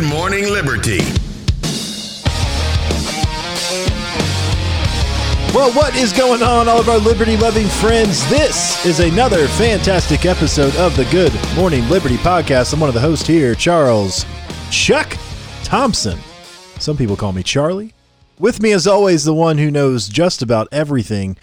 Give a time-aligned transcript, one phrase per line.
[0.00, 1.00] Good Morning Liberty.
[5.54, 8.26] Well, what is going on, all of our liberty loving friends?
[8.30, 12.72] This is another fantastic episode of the Good Morning Liberty podcast.
[12.72, 14.24] I'm one of the hosts here, Charles
[14.70, 15.18] Chuck
[15.64, 16.18] Thompson.
[16.78, 17.92] Some people call me Charlie.
[18.38, 21.36] With me, as always, the one who knows just about everything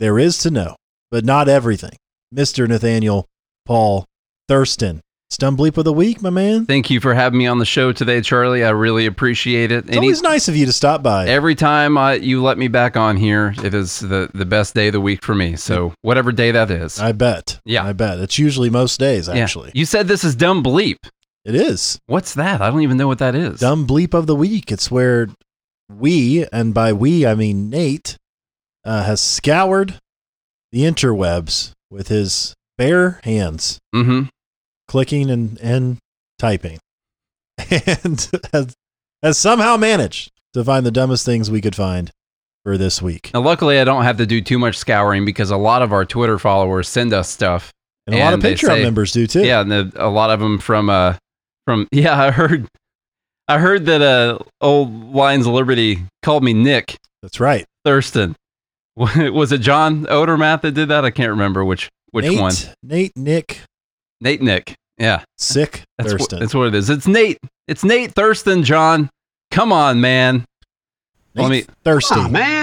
[0.00, 0.76] there is to know,
[1.10, 1.96] but not everything,
[2.34, 2.68] Mr.
[2.68, 3.26] Nathaniel
[3.64, 4.04] Paul
[4.48, 5.00] Thurston.
[5.32, 6.66] Stun bleep of the week, my man.
[6.66, 8.62] Thank you for having me on the show today, Charlie.
[8.64, 9.88] I really appreciate it.
[9.88, 11.26] It's always nice of you to stop by.
[11.26, 14.88] Every time I, you let me back on here, it is the, the best day
[14.88, 15.56] of the week for me.
[15.56, 17.00] So whatever day that is.
[17.00, 17.58] I bet.
[17.64, 17.82] Yeah.
[17.82, 18.18] I bet.
[18.20, 19.36] It's usually most days, Yeah.
[19.36, 19.70] actually.
[19.74, 20.98] You said this is dumb bleep.
[21.46, 21.98] It is.
[22.04, 22.60] What's that?
[22.60, 23.58] I don't even know what that is.
[23.58, 24.70] Dumb bleep of the week.
[24.70, 25.28] It's where
[25.90, 28.18] we, and by we I mean Nate,
[28.84, 29.98] uh, has scoured
[30.72, 34.24] the interwebs with his bare hands, Mm-hmm.
[34.88, 35.98] Clicking and, and
[36.38, 36.78] typing,
[37.70, 38.74] and has,
[39.22, 42.10] has somehow managed to find the dumbest things we could find
[42.64, 43.30] for this week.
[43.34, 46.04] Now, luckily, I don't have to do too much scouring because a lot of our
[46.04, 47.72] Twitter followers send us stuff.
[48.06, 49.44] And a lot of Patreon say- members do too.
[49.44, 51.16] Yeah, and the, a lot of them from uh
[51.66, 52.20] from yeah.
[52.20, 52.66] I heard
[53.48, 57.64] I heard that uh old Lions of Liberty called me Nick That's right.
[57.84, 58.34] Thurston.
[58.96, 61.04] Was it John Odermatt that did that?
[61.04, 62.52] I can't remember which which Nate, one.
[62.82, 63.60] Nate, Nick,
[64.22, 64.74] Nate Nick.
[64.98, 66.88] Yeah, Sick, that's what, that's what it is.
[66.88, 67.38] It's Nate.
[67.66, 68.62] It's Nate Thurston.
[68.62, 69.10] John,
[69.50, 70.44] come on, man.
[71.34, 72.20] Nate let me- Thirsty.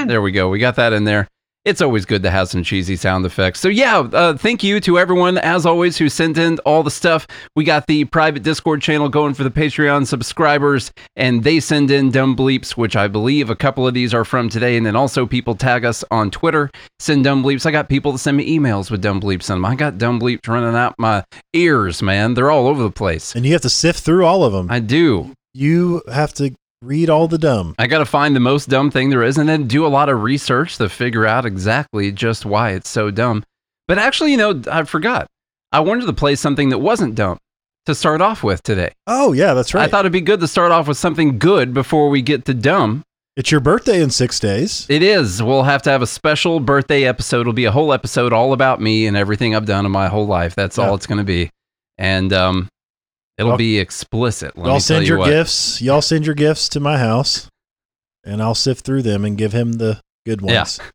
[0.08, 0.50] There we go.
[0.50, 1.28] We got that in there.
[1.66, 3.60] It's always good to have some cheesy sound effects.
[3.60, 7.28] So yeah, uh, thank you to everyone as always who sent in all the stuff.
[7.54, 12.12] We got the private Discord channel going for the Patreon subscribers, and they send in
[12.12, 14.78] dumb bleeps, which I believe a couple of these are from today.
[14.78, 17.66] And then also people tag us on Twitter, send dumb bleeps.
[17.66, 19.66] I got people that send me emails with dumb bleeps in them.
[19.66, 22.36] I got dumb bleeps running out my ears, man.
[22.36, 23.36] They're all over the place.
[23.36, 24.72] And you have to sift through all of them.
[24.72, 25.34] I do.
[25.54, 27.76] you have to read all the dumb.
[27.78, 30.10] I got to find the most dumb thing there is and then do a lot
[30.10, 33.44] of research to figure out exactly just why it's so dumb.
[33.88, 35.28] But actually, you know, I forgot.
[35.72, 37.38] I wanted to play something that wasn't dumb
[37.86, 38.94] to start off with today.
[39.08, 39.84] Oh, yeah, that's right.
[39.84, 42.54] I thought it'd be good to start off with something good before we get to
[42.54, 43.04] dumb.
[43.36, 44.86] it's your birthday in six days.
[44.90, 45.42] It is.
[45.44, 47.42] We'll have to have a special birthday episode.
[47.42, 50.28] It'll be a whole episode all about me and everything I've done in my whole
[50.28, 50.56] life.
[50.56, 50.88] That's Yeah.
[50.88, 51.50] all it's going to be.
[51.98, 52.68] And um,
[53.40, 54.56] it'll Y'all- be explicit.
[54.58, 55.30] Let Y'all send you your what.
[55.30, 55.82] gifts.
[55.82, 57.48] Y'all send your gifts to my house,
[58.24, 60.60] and I'll sift through them and give him the good Yeah.
[60.60, 60.80] ones.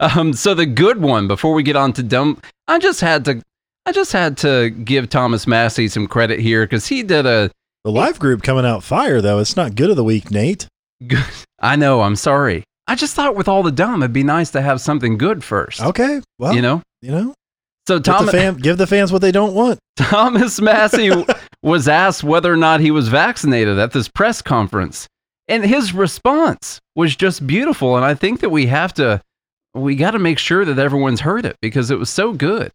[0.00, 3.42] Um, so the good one before we get on to dumb, I just had to,
[3.84, 7.50] I just had to give Thomas Massie some credit here because he did a
[7.82, 9.40] The live group coming out fire though.
[9.40, 10.68] It's not good of the week, Nate.
[11.08, 11.24] good.
[11.58, 12.02] I know.
[12.02, 12.62] I'm sorry.
[12.86, 15.80] I just thought with all the dumb, it'd be nice to have something good first.
[15.82, 16.80] Okay, well, you know.
[17.02, 17.34] you know,
[17.88, 19.80] So give Tom, the, fan, give the fans what they don't want.
[19.96, 21.10] Thomas Massie
[21.62, 25.06] was asked whether or not he was vaccinated at this press conference,
[25.48, 27.96] and his response was just beautiful.
[27.96, 29.20] And I think that we have to,
[29.74, 32.70] we got to make sure that everyone's heard it because it was so good.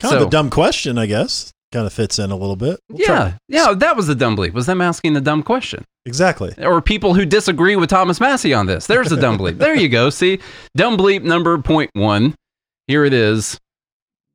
[0.00, 1.52] Kind of a dumb question, I guess.
[1.72, 2.78] Kind of fits in a little bit.
[2.88, 4.52] We'll yeah, yeah, that was the dumb bleep.
[4.52, 5.84] Was them asking a dumb question?
[6.04, 6.54] exactly.
[6.58, 8.86] Or people who disagree with Thomas Massie on this?
[8.86, 9.58] There's a dumb bleep.
[9.58, 10.08] There you go.
[10.10, 10.38] See,
[10.76, 12.34] dumb bleep number point one.
[12.86, 13.58] Here it is.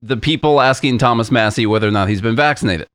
[0.02, 2.88] The people asking Thomas Massie whether or not he's been vaccinated.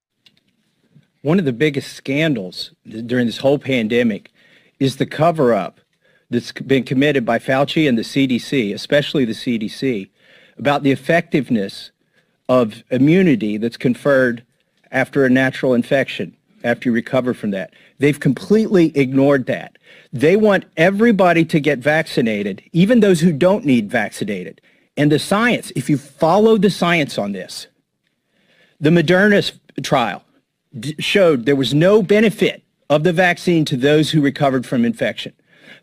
[1.27, 4.31] One of the biggest scandals during this whole pandemic
[4.79, 5.81] is the cover up
[6.31, 10.09] that's been committed by Fauci and the CDC, especially the CDC,
[10.57, 11.91] about the effectiveness
[12.49, 14.45] of immunity that's conferred
[14.93, 16.33] after a natural infection,
[16.63, 17.75] after you recover from that.
[17.99, 19.79] They've completely ignored that.
[20.13, 24.61] They want everybody to get vaccinated, even those who don't need vaccinated.
[24.97, 27.67] And the science, if you follow the science on this,
[28.79, 30.23] the Moderna trial
[30.99, 35.33] showed there was no benefit of the vaccine to those who recovered from infection.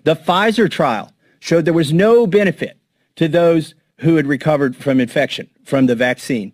[0.03, 2.77] The Pfizer trial showed there was no benefit
[3.15, 6.53] to those who had recovered from infection from the vaccine.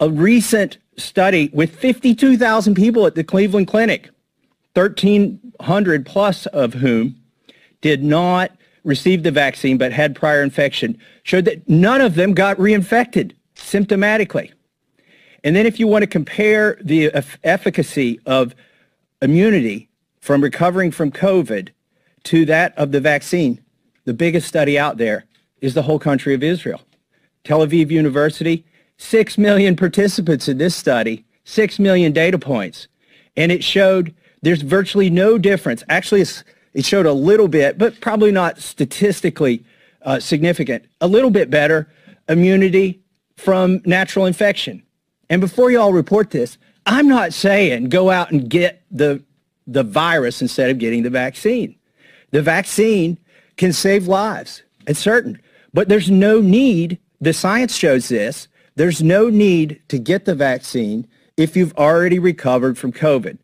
[0.00, 4.10] A recent study with 52,000 people at the Cleveland Clinic,
[4.74, 7.16] 1,300 plus of whom
[7.80, 8.52] did not
[8.84, 14.52] receive the vaccine but had prior infection, showed that none of them got reinfected symptomatically.
[15.44, 18.54] And then if you want to compare the eff- efficacy of
[19.20, 19.88] immunity
[20.20, 21.70] from recovering from COVID
[22.24, 23.60] to that of the vaccine,
[24.04, 25.24] the biggest study out there
[25.60, 26.80] is the whole country of Israel.
[27.44, 28.64] Tel Aviv University,
[28.98, 32.86] 6 million participants in this study, 6 million data points.
[33.36, 35.82] And it showed there's virtually no difference.
[35.88, 36.24] Actually,
[36.74, 39.64] it showed a little bit, but probably not statistically
[40.02, 40.84] uh, significant.
[41.00, 41.88] A little bit better
[42.28, 43.00] immunity
[43.36, 44.82] from natural infection.
[45.32, 49.24] And before you all report this, I'm not saying go out and get the
[49.66, 51.74] the virus instead of getting the vaccine.
[52.32, 53.18] The vaccine
[53.56, 54.62] can save lives.
[54.86, 55.40] It's certain.
[55.72, 61.08] But there's no need, the science shows this, there's no need to get the vaccine
[61.38, 63.38] if you've already recovered from COVID.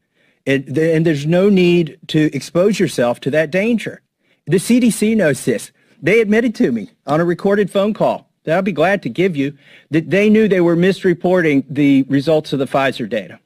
[0.46, 4.02] And, and there's no need to expose yourself to that danger.
[4.46, 5.72] The CDC knows this.
[6.02, 9.36] They admitted to me on a recorded phone call that I'll be glad to give
[9.36, 9.58] you
[9.90, 13.38] that they knew they were misreporting the results of the Pfizer data.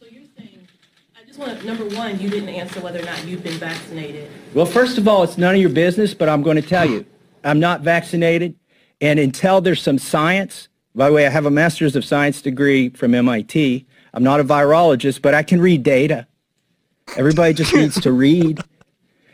[0.00, 0.66] So you're saying,
[1.14, 4.30] I just want to, number one, you didn't answer whether or not you've been vaccinated.
[4.54, 7.04] Well, first of all, it's none of your business, but I'm going to tell you.
[7.44, 8.54] I'm not vaccinated.
[9.02, 12.88] And until there's some science, by the way, I have a master's of science degree
[12.88, 13.86] from MIT.
[14.14, 16.26] I'm not a virologist, but I can read data.
[17.14, 18.60] Everybody just needs to read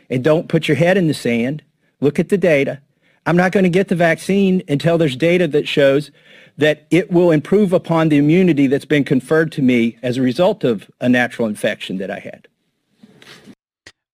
[0.09, 1.63] and don't put your head in the sand.
[2.01, 2.81] Look at the data.
[3.25, 6.11] I'm not going to get the vaccine until there's data that shows
[6.57, 10.63] that it will improve upon the immunity that's been conferred to me as a result
[10.63, 12.47] of a natural infection that I had.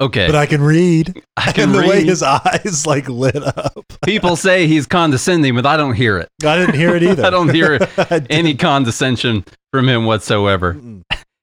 [0.02, 0.28] Okay.
[0.28, 1.22] But I can read.
[1.36, 3.84] I can and the way his eyes like lit up.
[4.06, 6.30] People say he's condescending, but I don't hear it.
[6.46, 7.26] I didn't hear it either.
[7.26, 10.80] I don't hear I any condescension from him whatsoever.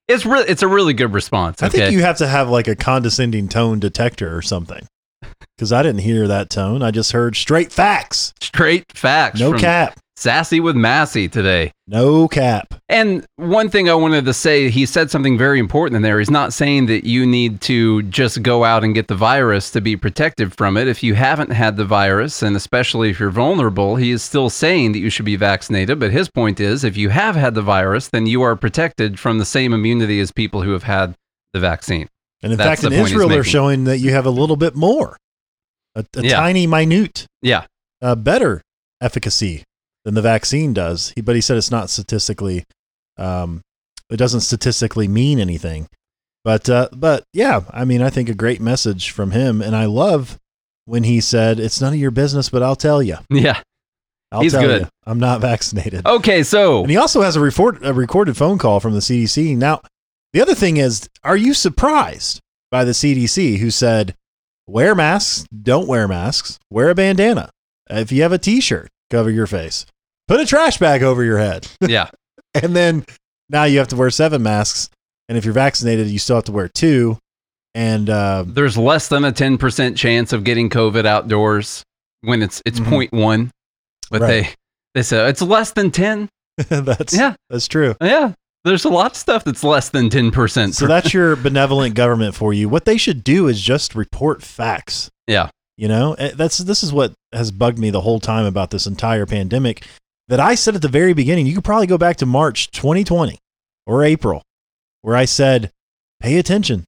[0.07, 1.61] It's re- it's a really good response.
[1.61, 4.87] I think you have to have like a condescending tone detector or something.
[5.57, 6.83] Because I didn't hear that tone.
[6.83, 8.33] I just heard straight facts.
[8.39, 9.39] Straight facts.
[9.39, 9.99] No cap.
[10.15, 11.71] Sassy with Massie today.
[11.87, 12.73] No cap.
[12.89, 16.17] And one thing I wanted to say, he said something very important in there.
[16.17, 19.81] He's not saying that you need to just go out and get the virus to
[19.81, 20.87] be protected from it.
[20.87, 24.93] If you haven't had the virus, and especially if you're vulnerable, he is still saying
[24.93, 25.99] that you should be vaccinated.
[25.99, 29.37] But his point is if you have had the virus, then you are protected from
[29.37, 31.15] the same immunity as people who have had
[31.53, 32.09] the vaccine.
[32.41, 35.17] And in That's fact, in Israel, they're showing that you have a little bit more,
[35.97, 36.35] a, a Yeah.
[36.37, 37.65] tiny, minute, Yeah.
[38.01, 38.61] uh, better
[39.01, 39.63] efficacy
[40.05, 41.11] than the vaccine does.
[41.15, 42.63] He, but he said it's not statistically,
[43.17, 43.61] um,
[44.09, 45.87] it doesn't statistically mean anything.
[46.43, 49.83] But uh, but yeah, I mean, I think a great message from him, and I
[49.85, 50.37] love
[50.85, 53.17] when he said, "It's none of your business, but I'll tell you.
[53.29, 53.59] Yeah.
[54.31, 54.81] I'll He's tell good.
[54.83, 56.43] you, I'm not vaccinated." Okay.
[56.43, 59.57] So, And he also has a, report, a recorded phone call from the CDC.
[59.57, 59.81] Now,
[60.31, 62.39] the other thing is, are you surprised
[62.71, 64.15] by the CDC who said,
[64.67, 67.49] wear masks, don't wear masks, wear a bandana.
[67.89, 69.85] If you have a t shirt, cover your face,
[70.27, 71.67] put a trash bag over your head.
[71.81, 72.09] yeah.
[72.53, 73.05] and then
[73.49, 74.89] now you have to wear seven masks.
[75.29, 77.17] And if you're vaccinated, you still have to wear two.
[77.75, 81.83] And uh, There's less than a 10% chance of getting COVID outdoors
[82.21, 82.89] when it's it's Mhm.
[82.89, 83.51] point one.
[84.09, 84.27] But Right.
[84.29, 84.49] they
[84.95, 86.27] they say it's less than 10.
[86.69, 87.35] that's, Yeah.
[87.49, 87.95] that's true.
[88.01, 88.33] Yeah.
[88.67, 90.73] There's a lot of stuff that's less than 10%.
[90.73, 92.69] So that's your benevolent government for you.
[92.69, 95.09] What they should do is just report facts.
[95.27, 95.49] yeah.
[95.79, 98.87] You know, Eh, that's this is what has bugged me the whole time about this
[98.87, 99.85] entire pandemic.
[100.27, 103.37] That I said at the very beginning, you could probably go back to March 2020
[103.85, 104.41] or April,
[105.03, 105.71] where I said,
[106.19, 106.83] pay attention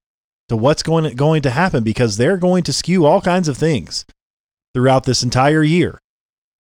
[0.50, 4.06] to what's going going to happen because they're going to skew all kinds of things
[4.74, 6.00] throughout this entire year,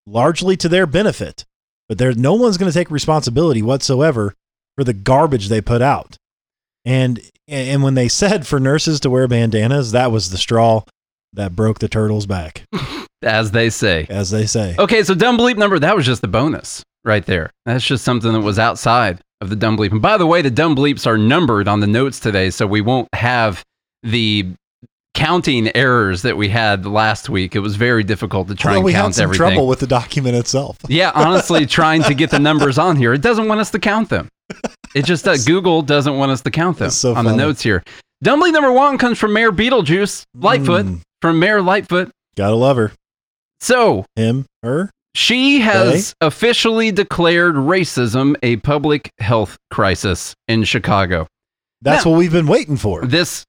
[0.06, 1.45] largely to their benefit.
[1.88, 4.36] But there, no one's going to take responsibility whatsoever
[4.80, 6.16] for the garbage they put out.
[6.86, 10.84] And and when they said for nurses to wear bandanas, that was the straw
[11.34, 12.64] that broke the turtle's back,
[13.22, 14.08] As they say.
[14.10, 14.76] as they say.
[14.80, 17.52] Okay, so dumb bleep number, that was just the bonus right there.
[17.66, 19.92] That's just something that was outside of the dumb bleep.
[19.92, 22.80] And by the way, the dumb bleeps are numbered on the notes today, so we
[22.80, 23.66] won't have
[24.02, 24.48] the
[25.13, 27.56] counting errors that we had last week.
[27.56, 29.47] It was very difficult to try Although and we had count some everything.
[29.49, 30.78] trouble with the document itself.
[30.89, 34.09] Yeah, honestly, trying to get the numbers on here, it doesn't want us to count
[34.09, 34.28] them.
[34.95, 37.83] It just uh, Google doesn't want us to count them so on the notes here.
[38.23, 42.09] Dumbly number one comes from Mayor Beetlejuice Lightfoot Mm, from Mayor Lightfoot.
[42.35, 42.92] gotta love her.
[43.61, 44.89] So Him, her.
[45.16, 51.28] she has officially declared racism a public health crisis in Chicago.
[51.81, 53.06] That's Now- what we've been waiting for.
[53.06, 53.44] This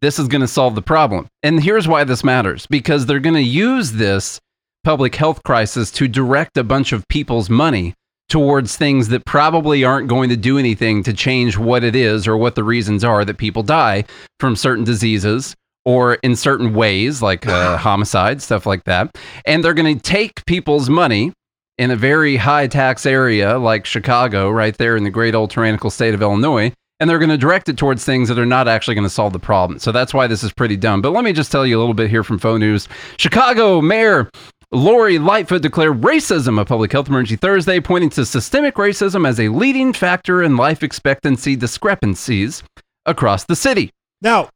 [0.00, 1.26] this is going to solve the problem.
[1.42, 4.40] And here's why this matters because they're going to use this
[4.84, 7.94] public health crisis to direct a bunch of people's money
[8.28, 12.36] towards things that probably aren't going to do anything to change what it is or
[12.36, 14.04] what the reasons are that people die
[14.40, 19.74] from certain diseases or in certain ways like uh, homicide stuff like that and they're
[19.74, 21.32] going to take people's money
[21.78, 25.90] in a very high tax area like Chicago right there in the great old tyrannical
[25.90, 28.94] state of Illinois and they're going to direct it towards things that are not actually
[28.94, 29.78] going to solve the problem.
[29.78, 31.02] So that's why this is pretty dumb.
[31.02, 32.88] But let me just tell you a little bit here from Faux News.
[33.18, 34.30] Chicago Mayor
[34.72, 39.48] Lori Lightfoot declared racism a public health emergency Thursday, pointing to systemic racism as a
[39.48, 42.62] leading factor in life expectancy discrepancies
[43.04, 43.90] across the city.
[44.22, 44.48] Now,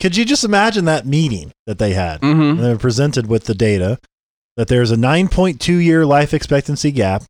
[0.00, 2.20] could you just imagine that meeting that they had?
[2.20, 3.98] hmm And they were presented with the data
[4.56, 7.24] that there's a 9.2 year life expectancy gap.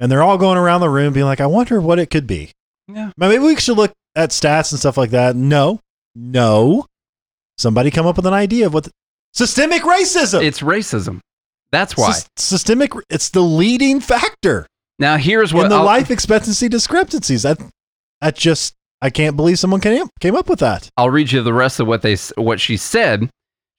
[0.00, 2.52] And they're all going around the room being like, I wonder what it could be.
[2.94, 3.12] Yeah.
[3.16, 5.36] Maybe we should look at stats and stuff like that.
[5.36, 5.80] No,
[6.14, 6.86] no.
[7.58, 8.90] somebody come up with an idea of what the,
[9.32, 10.42] systemic racism.
[10.42, 11.20] It's racism.
[11.72, 12.10] That's why.
[12.10, 12.92] Sys- systemic.
[13.08, 14.66] It's the leading factor
[15.00, 17.42] now here's what in the I'll- life expectancy discrepancies.
[17.42, 17.58] That
[18.20, 20.90] that just I can't believe someone came came up with that.
[20.96, 23.30] I'll read you the rest of what they what she said.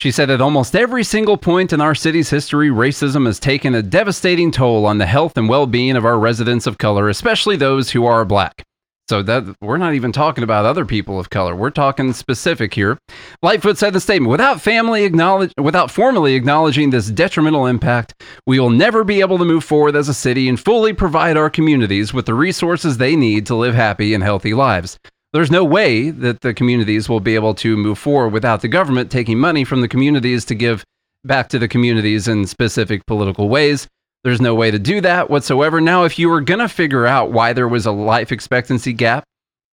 [0.02, 3.84] She said at almost every single point in our city's history, racism has taken a
[3.84, 8.08] devastating toll on the health and well-being of our residents of color, especially those who
[8.08, 8.64] are black.
[9.12, 11.54] So that we're not even talking about other people of color.
[11.54, 12.98] We're talking specific here.
[13.42, 18.14] Lightfoot said the statement, without family acknowledge without formally acknowledging this detrimental impact,
[18.48, 21.50] we will never be able to move forward as a city and fully provide our
[21.50, 24.98] communities with the resources they need to live happy and healthy lives.
[25.34, 29.12] There's no way that the communities will be able to move forward without the government
[29.12, 30.86] taking money from the communities to give
[31.26, 33.90] back to the communities in specific political ways.
[34.24, 35.82] There's no way to do that whatsoever.
[35.82, 39.24] Now, if you were going to figure out why there was a life expectancy gap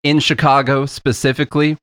[0.02, 1.76] in Chicago specifically,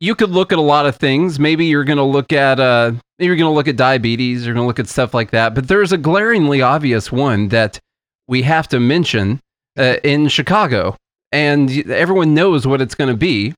[0.00, 1.38] you could look at a lot of things.
[1.38, 4.44] Maybe you're going to look at uh, you're going to look at diabetes.
[4.44, 5.54] You're going to look at stuff like that.
[5.54, 7.78] But there's a glaringly obvious one that
[8.26, 9.40] we have to mention
[9.78, 10.96] uh, in Chicago,
[11.30, 13.54] and everyone knows what it's going to be.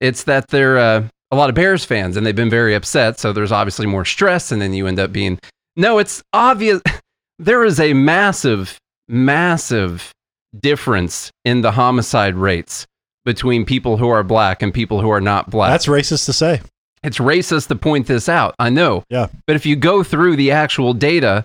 [0.00, 3.18] It's that they're uh, a lot of Bears fans, and they've been very upset.
[3.18, 5.38] So there's obviously more stress, and then you end up being
[5.76, 5.98] no.
[5.98, 6.80] It's obvious.
[7.42, 10.12] There is a massive, massive
[10.58, 12.86] difference in the homicide rates
[13.24, 15.70] between people who are black and people who are not black.
[15.70, 16.60] That's racist to say.
[17.02, 18.54] It's racist to point this out.
[18.58, 19.04] I know.
[19.10, 19.28] Yeah.
[19.46, 21.44] But if you go through the actual data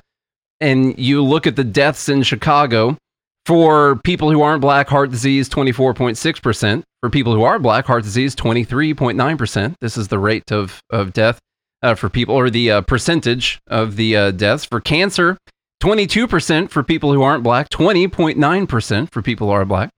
[0.59, 2.97] and you look at the deaths in Chicago
[3.45, 6.83] for people who aren't black, heart disease 24.6%.
[7.01, 9.75] For people who are black, heart disease 23.9%.
[9.79, 11.39] This is the rate of, of death
[11.83, 14.65] uh, for people, or the uh, percentage of the uh, deaths.
[14.65, 15.37] For cancer,
[15.81, 19.89] 22% for people who aren't black, 20.9% for people who are black.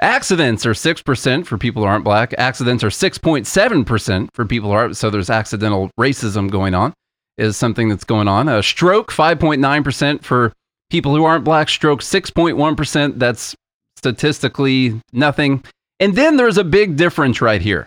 [0.00, 2.34] Accidents are 6% for people who aren't black.
[2.38, 6.92] Accidents are 6.7% for people who are so there's accidental racism going on
[7.38, 8.48] is something that's going on.
[8.48, 10.52] A stroke 5.9% for
[10.90, 13.54] people who aren't black, stroke 6.1%, that's
[13.96, 15.62] statistically nothing.
[15.98, 17.86] And then there's a big difference right here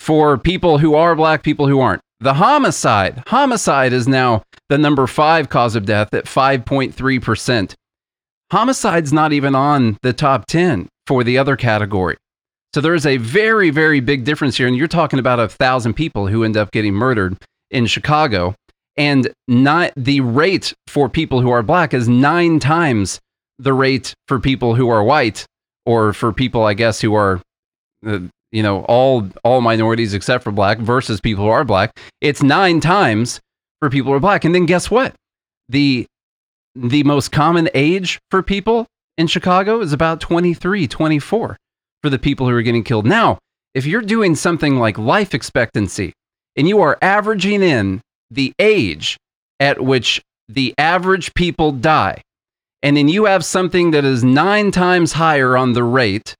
[0.00, 2.00] for people who are black, people who aren't.
[2.20, 7.74] The homicide, homicide is now the number 5 cause of death at 5.3%.
[8.50, 12.16] Homicide's not even on the top 10 for the other category.
[12.74, 14.66] So there is a very, very big difference here.
[14.66, 17.36] And you're talking about a thousand people who end up getting murdered
[17.70, 18.54] in Chicago.
[18.96, 23.20] And not the rate for people who are black is nine times
[23.58, 25.46] the rate for people who are white,
[25.84, 27.40] or for people, I guess, who are,
[28.06, 28.20] uh,
[28.56, 32.00] you know, all all minorities except for black versus people who are black.
[32.22, 33.38] It's nine times
[33.80, 34.46] for people who are black.
[34.46, 35.14] And then guess what?
[35.68, 36.06] The
[36.74, 38.86] the most common age for people
[39.18, 41.58] in Chicago is about 23, 24
[42.02, 43.04] for the people who are getting killed.
[43.04, 43.36] Now,
[43.74, 46.14] if you're doing something like life expectancy
[46.56, 49.18] and you are averaging in the age
[49.60, 52.22] at which the average people die,
[52.82, 56.34] and then you have something that is nine times higher on the rate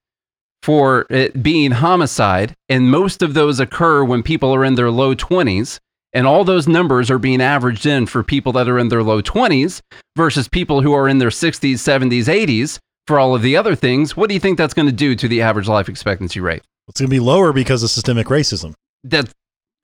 [0.67, 5.15] for it being homicide, and most of those occur when people are in their low
[5.15, 5.79] 20s,
[6.13, 9.23] and all those numbers are being averaged in for people that are in their low
[9.23, 9.81] 20s
[10.17, 14.17] versus people who are in their 60s, 70s, 80s for all of the other things,
[14.17, 16.63] what do you think that's going to do to the average life expectancy rate?
[16.89, 18.75] It's going to be lower because of systemic racism.
[19.05, 19.33] That's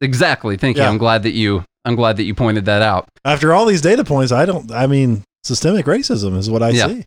[0.00, 0.56] exactly.
[0.56, 0.82] Thank you.
[0.82, 3.08] I'm glad that you I'm glad that you pointed that out.
[3.24, 4.72] After all these data points, I don't.
[4.72, 6.88] I mean, systemic racism is what I Yeah.
[6.88, 7.04] see.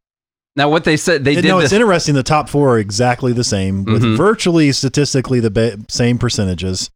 [0.55, 2.15] Now what they said they did no, this, it's interesting.
[2.15, 4.15] The top four are exactly the same, with Mhm.
[4.17, 6.89] virtually statistically the ba- same percentages.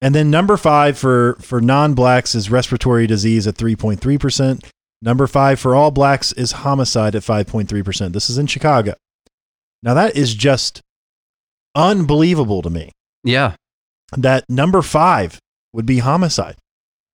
[0.00, 4.16] And then number five for for non blacks is respiratory disease at three point three
[4.18, 4.64] percent.
[5.02, 8.12] Number five for all blacks is homicide at five point three percent.
[8.12, 8.94] This is in Chicago.
[9.82, 10.80] Now that is just
[11.74, 12.92] unbelievable to me.
[13.24, 13.54] yeah.
[14.16, 15.38] That number five
[15.72, 16.56] would be homicide.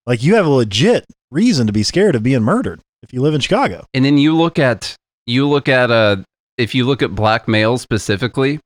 [0.07, 3.35] Like you have a legit reason to be scared of being murdered if you live
[3.35, 3.85] in Chicago.
[3.93, 6.17] And then you look at you look at uh
[6.59, 8.61] if you look at black males specifically,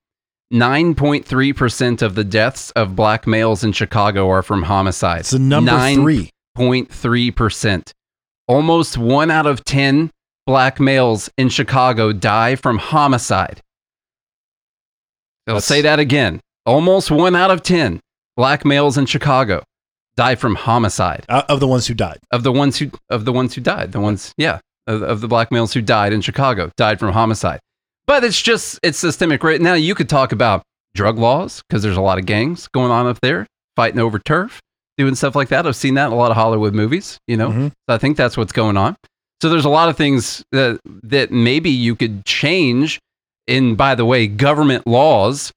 [0.53, 5.21] 9.3% of the deaths of black males in Chicago are from homicide.
[5.21, 6.31] It's the number three.
[6.59, 7.93] 9.3%.
[8.49, 10.11] Almost 1 out of 10
[10.47, 13.61] black males in Chicago die from homicide.
[15.47, 16.41] I'll That's- say that again.
[16.67, 18.01] Almost 1 out of 10
[18.37, 19.63] black males in Chicago
[20.17, 22.19] die from homicide uh, of the ones who died.
[22.31, 24.59] of the ones who of the ones who died the ones yeah
[24.91, 27.61] of, of the black males who died in chicago died from homicide
[28.07, 30.63] but it's just it's systemic right now you could talk about
[30.95, 34.61] drug laws because there's a lot of gangs going on up there fighting over turf
[34.99, 37.51] doing stuff like that i've seen that in a lot of hollywood movies you know
[37.51, 37.69] Mhm.
[37.71, 38.97] so i think that's what's going on
[39.41, 42.99] so there's a lot of things that that maybe you could change
[43.47, 45.51] in by the way government laws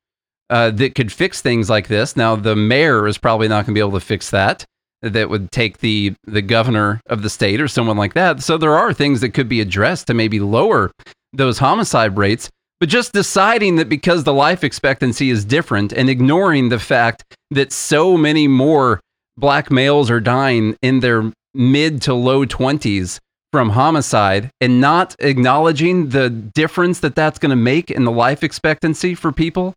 [0.50, 2.16] uh, that could fix things like this.
[2.16, 4.64] Now, the mayor is probably not going to be able to fix that.
[5.04, 8.42] That would take the the governor of the state or someone like that.
[8.42, 10.92] So there are things that could be addressed to maybe lower
[11.34, 12.50] those homicide rates.
[12.80, 17.72] But just deciding that because the life expectancy is different and ignoring the fact that
[17.72, 19.00] so many more
[19.38, 23.20] black males are dying in their mid to low 20s
[23.52, 28.44] from homicide and not acknowledging the difference that that's going to make in the life
[28.44, 29.74] expectancy for people,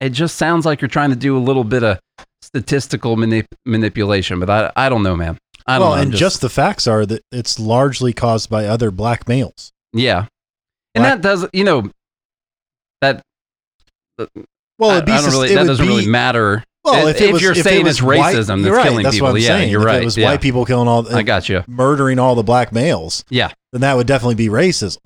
[0.00, 1.98] it just sounds like you're trying to do a little bit of
[2.48, 4.40] statistical manip- manipulation.
[4.40, 5.38] But I, I don't know, man.
[5.66, 6.02] I don't well, know.
[6.02, 9.70] And just, the facts are that it's largely caused by other black males.
[9.92, 10.26] yeah,
[10.94, 11.90] and Black- that does you know
[13.02, 13.22] that.
[14.18, 14.26] Uh,
[14.78, 16.64] well, it'd be I don't really, it that doesn't really be- matter.
[16.84, 18.88] Well, if, if, was, you're if saying it was it's white- racism you're that's right,
[18.88, 19.70] killing that's people, what I'm yeah, saying.
[19.70, 20.02] you're if right.
[20.02, 20.30] It was yeah.
[20.30, 21.62] white people killing all, I got you.
[21.66, 23.24] murdering all the black males.
[23.28, 23.50] Yeah.
[23.72, 24.98] then that would definitely be racism.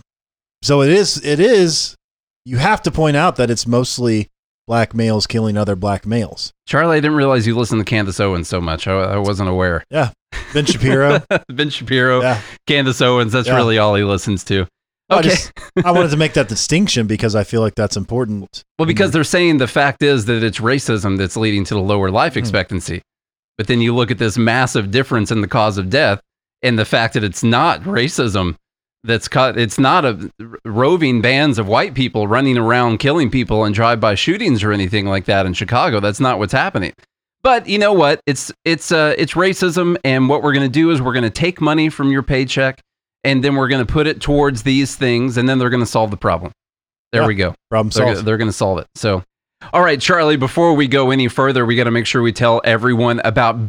[0.63, 1.25] So it is.
[1.25, 1.97] It is.
[2.45, 4.29] You have to point out that it's mostly
[4.73, 6.55] black males killing other black males.
[6.67, 8.87] Charlie, I didn't realize you listened to Candace Owens so much.
[8.89, 9.85] I, I wasn't aware.
[9.91, 10.13] Yeah.
[10.55, 11.21] Ben Shapiro.
[11.51, 12.41] ben Shapiro, Yeah.
[12.67, 13.57] Candace Owens, that's Yeah.
[13.57, 14.67] really all he listens to.
[15.11, 15.29] I Okay.
[15.29, 15.53] just-
[15.85, 18.65] I wanted to make that distinction because I feel like that's important.
[18.79, 22.11] well, because they're saying the fact is that it's racism that's leading to the lower
[22.11, 22.39] life Hmm.
[22.39, 23.03] expectancy.
[23.59, 26.23] But then you look at this massive difference in the cause of death
[26.63, 28.55] and the fact that it's not racism
[29.05, 30.31] that's cut it's not a
[30.65, 35.25] roving bands of white people running around killing people and drive-by shootings or anything like
[35.25, 35.99] that in Chicago.
[36.01, 36.93] That's not what's happening.
[37.43, 38.21] But you know what?
[38.27, 41.31] It's it's uh it's racism and what we're going to do is we're going to
[41.31, 42.79] take money from your paycheck
[43.25, 45.87] and then we're going to put it towards these things and then they're going to
[45.87, 46.53] solve the problem.
[47.11, 47.27] There Yeah.
[47.29, 47.55] we go.
[47.71, 48.27] Problem They're, solved.
[48.27, 48.87] they're going to solve it.
[48.95, 49.25] So,
[49.73, 52.61] all right, Charlie, before we go any further, we got to make sure we tell
[52.65, 53.69] everyone about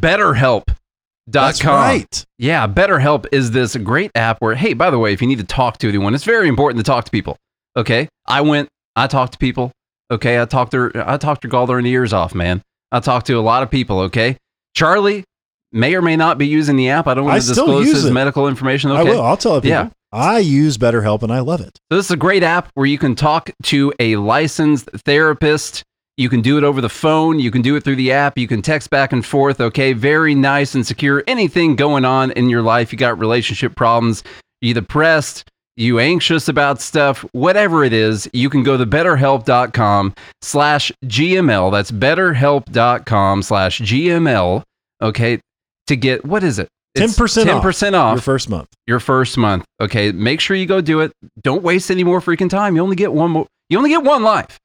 [1.30, 1.32] BetterHelp.com.
[1.32, 2.26] That's right.
[2.38, 5.44] Yeah, BetterHelp is this great app where, hey, by the way, if you need to
[5.44, 7.38] talk to anyone, it's very important to talk to people.
[7.78, 8.10] Okay.
[8.28, 9.72] I went, I talked to people.
[10.12, 10.42] Okay.
[10.42, 12.62] I talked their, I talked their gall their ears off, man.
[12.92, 14.00] I talked to a lot of people.
[14.02, 14.38] Okay.
[14.76, 15.24] Charlie
[15.72, 17.08] may or may not be using the app.
[17.08, 18.12] I don't want I to disclose his it.
[18.14, 18.92] medical information.
[18.92, 19.00] Okay.
[19.00, 19.22] I will.
[19.22, 19.70] I'll tell people.
[19.70, 19.90] Yeah.
[20.12, 21.80] I use BetterHelp and I love it.
[21.92, 25.84] So this is a great app where you can talk to a licensed therapist.
[26.18, 27.40] You can do it over the phone.
[27.40, 28.38] You can do it through the app.
[28.38, 29.60] You can text back and forth.
[29.60, 31.24] Okay, very nice and secure.
[31.28, 34.24] Anything going on in your life, you got relationship problems,
[34.62, 40.92] you depressed, you anxious about stuff, whatever it is, you can go to betterhelp.com slash
[41.06, 41.72] GML.
[41.72, 44.62] That's betterhelp.com slash GML.
[45.02, 45.40] Okay,
[45.88, 46.68] to get, what is it?
[46.96, 48.68] It's 10% 10% off Your first month.
[48.86, 49.66] your first month.
[49.82, 51.12] Okay, make sure you go do it.
[51.42, 52.76] Don't waste any more freaking time.
[52.76, 53.48] You only get one more.
[53.70, 54.60] You only get one life.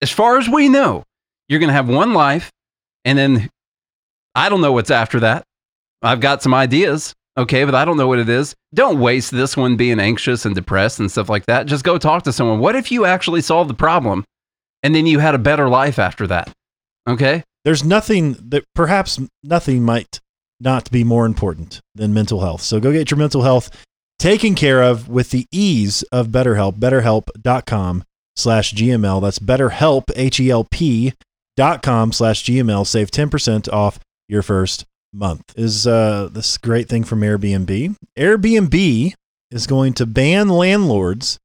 [0.00, 1.04] As far as we know,
[1.48, 2.50] you're gonna have one life,
[3.04, 3.50] and then
[4.34, 5.44] I don't know what's after that.
[6.02, 7.14] I've got some ideas.
[7.36, 8.54] Okay, but I don't know what it is.
[8.74, 11.66] Don't waste this one being anxious and depressed and stuff like that.
[11.66, 12.58] Just go talk to someone.
[12.58, 14.24] What if you actually solved the problem,
[14.82, 16.52] and then you had a better life after that?
[17.08, 17.44] Okay.
[17.64, 20.20] There's nothing that perhaps nothing might
[20.60, 22.62] not be more important than mental health.
[22.62, 23.70] So go get your mental health
[24.18, 26.78] taken care of with the ease of BetterHelp.
[26.78, 28.04] BetterHelp.com
[28.38, 29.20] slash GML.
[29.20, 31.12] That's BetterHelp, H-E-L-P
[31.56, 32.86] dot com slash GML.
[32.86, 33.98] Save 10% off
[34.28, 35.42] your first month.
[35.56, 37.96] Is uh, this great thing from Airbnb?
[38.16, 39.12] Airbnb
[39.50, 41.38] is going to ban landlords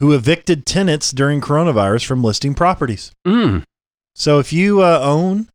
[0.00, 3.12] who evicted tenants during coronavirus from listing properties.
[3.26, 3.62] Mm.
[4.14, 5.48] So if you uh, own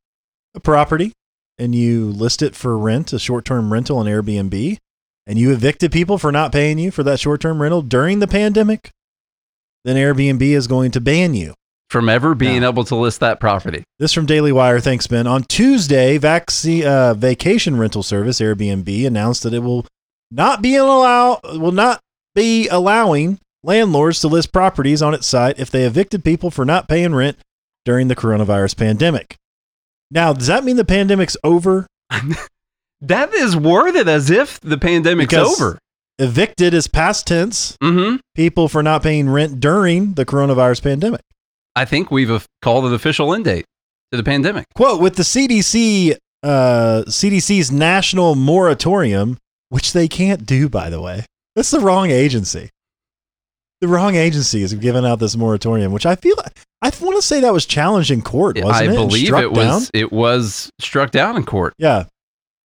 [0.56, 1.12] a property
[1.58, 4.78] and you list it for rent, a short-term rental on Airbnb,
[5.28, 8.90] and you evicted people for not paying you for that short-term rental during the pandemic,
[9.86, 11.54] then Airbnb is going to ban you.
[11.90, 12.70] From ever being No.
[12.70, 13.84] able to list that property.
[13.98, 14.80] This from Daily Wire.
[14.80, 15.26] Thanks, Ben.
[15.26, 19.88] On Tuesday, vaccine, uh, vacation rental service Airbnb announced that it will
[20.30, 22.00] not be allow will not
[22.36, 26.88] be allowing landlords to list properties on its site if they evicted people for not
[26.88, 27.38] paying rent
[27.86, 29.36] during the coronavirus pandemic.
[30.12, 31.88] Now, does that mean the pandemic's over?
[33.02, 35.80] That is worded as if the pandemic's Because- over.
[36.20, 37.78] Evicted is past tense.
[37.82, 38.18] Mm-hmm.
[38.36, 41.22] People for not paying rent during the coronavirus pandemic.
[41.76, 43.66] I think we've called an official end date
[44.12, 44.66] to the pandemic.
[44.76, 49.38] Quote with the CDC, uh, CDC's national moratorium,
[49.70, 51.26] which they can't do, by the way.
[51.56, 52.70] That's the wrong agency.
[53.80, 56.36] The wrong agency is giving out this moratorium, which I feel
[56.82, 58.88] I want to say that was challenged in court, wasn't I it?
[58.88, 60.02] and believe it was down?
[60.02, 61.74] it was struck down in court.
[61.78, 62.06] Yeah.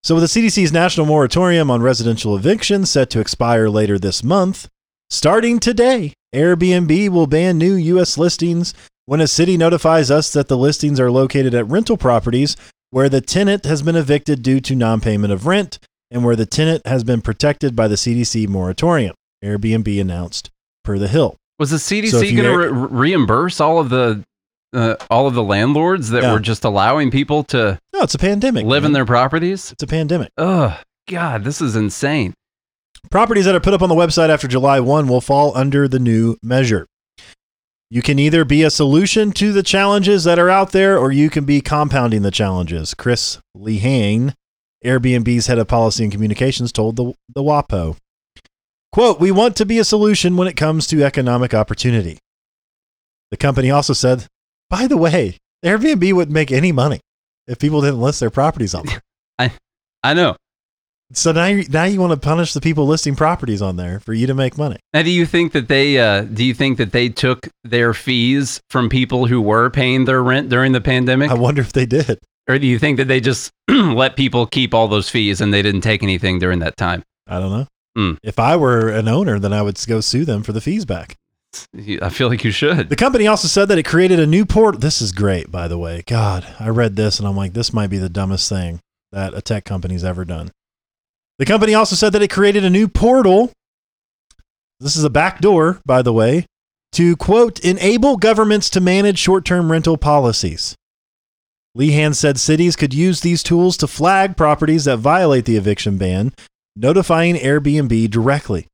[0.04, 4.68] So, with the CDC's national moratorium on residential evictions set to expire later this month,
[5.08, 8.18] starting today, Airbnb will ban new U.S.
[8.18, 8.74] listings
[9.06, 12.54] when a city notifies us that the listings are located at rental properties
[12.90, 15.78] where the tenant has been evicted due to non payment of rent
[16.10, 20.50] and where the tenant has been protected by the CDC moratorium, Airbnb announced
[20.84, 21.34] per The Hill.
[21.58, 24.22] Was the CDC So going to re- reimburse all of the
[24.74, 26.32] uh, all of the landlords that Yeah.
[26.32, 28.66] were just allowing people to No, it's a pandemic.
[28.66, 29.72] live in their properties.
[29.72, 30.30] It's a pandemic.
[30.36, 30.72] Ugh,
[31.08, 32.34] God, this is insane.
[33.10, 35.98] Properties that are put up on the website after July 1 will fall under the
[35.98, 36.86] new measure.
[37.90, 41.30] You can either be a solution to the challenges that are out there or you
[41.30, 42.94] can be compounding the challenges.
[42.94, 44.32] Chris Lehane,
[44.84, 47.96] Airbnb's head of policy and communications, told the, the WAPO.
[48.90, 52.18] Quote, we want to be a solution when it comes to economic opportunity.
[53.30, 54.26] The company also said,
[54.74, 56.98] by the way, Airbnb wouldn't make any money
[57.46, 59.00] if people didn't list their properties on there.
[59.38, 59.52] I
[60.02, 60.34] I know.
[61.12, 64.12] So now you, now you want to punish the people listing properties on there for
[64.12, 64.78] you to make money.
[64.92, 68.60] Now, do you think that they uh, do you think that they took their fees
[68.68, 72.18] from people who were paying their rent during the pandemic, I wonder if they did.
[72.48, 75.62] or do you think that they just let people keep all those fees and they
[75.62, 77.04] didn't take anything during that time?
[77.28, 77.66] I don't know.
[77.96, 78.14] Hmm.
[78.24, 81.14] If I were an owner, then I would go sue them for the fees back.
[82.02, 82.88] I feel like you should.
[82.88, 84.80] The company also said that it created a new port.
[84.80, 86.02] This is great, by the way.
[86.06, 88.80] God, I read this and I'm like, this might be the dumbest thing
[89.12, 90.50] that a tech company's ever done.
[91.38, 93.52] The company also said that it created a new portal.
[94.80, 96.46] This is a back door, by the way,
[96.92, 100.74] to quote, enable governments to manage short term rental policies.
[101.76, 106.32] Lehane said cities could use these tools to flag properties that violate the eviction ban,
[106.76, 108.68] notifying Airbnb directly.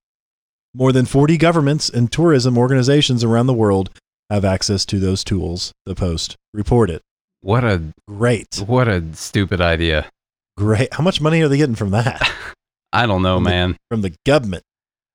[0.74, 3.90] More than 40 governments and tourism organizations around the world
[4.28, 7.00] have access to those tools, the Post reported.
[7.40, 8.62] What a Great.
[8.66, 10.08] what a stupid idea.
[10.56, 10.92] Great.
[10.94, 12.20] How much money are they getting from that?
[12.92, 13.76] I don't know, From the- man.
[13.90, 14.62] From the government.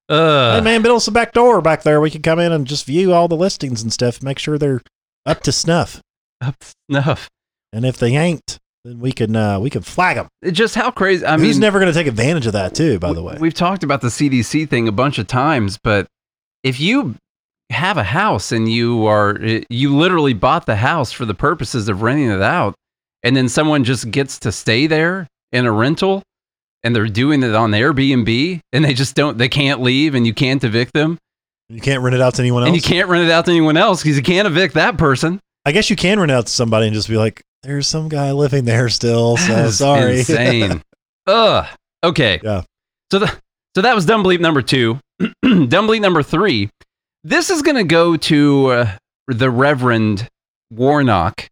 [0.09, 1.99] Uh, hey, man, build us a back door back there.
[1.99, 4.81] We can come in and just view all the listings and stuff, make sure they're
[5.25, 5.99] up to snuff.
[6.41, 7.29] Up to snuff.
[7.73, 10.27] And if they ain't, then we can uh, we can flag them.
[10.41, 11.25] It Just how crazy.
[11.25, 12.99] I mean, Who's never going to take advantage of that too?
[12.99, 16.07] By the way, We've talked about the CDC thing a bunch of times, but
[16.63, 17.15] if you
[17.71, 22.03] have a house and you are you literally bought the house for the purposes of
[22.03, 22.75] renting it out
[23.23, 26.21] and then someone just gets to stay there in a rental
[26.83, 30.33] and they're doing it on Airbnb and they just don't they can't leave and you
[30.33, 31.17] can't evict them
[31.69, 32.67] you can't rent it out to anyone else.
[32.67, 35.39] and you can't rent it out to anyone else because you can't evict that person.
[35.65, 38.09] I guess you can rent it out to somebody and just be like, "There's some
[38.09, 40.19] guy living there still." So sorry.
[40.19, 40.81] Insane.
[41.27, 41.65] Ugh.
[42.03, 42.39] Okay.
[42.43, 42.61] Yeah.
[43.11, 43.35] So the
[43.75, 44.99] so that was dumb bleep number two.
[45.19, 46.69] dumb bleep number three.
[47.23, 48.91] This is going to go to uh,
[49.27, 50.27] the Reverend
[50.69, 51.47] Warnock,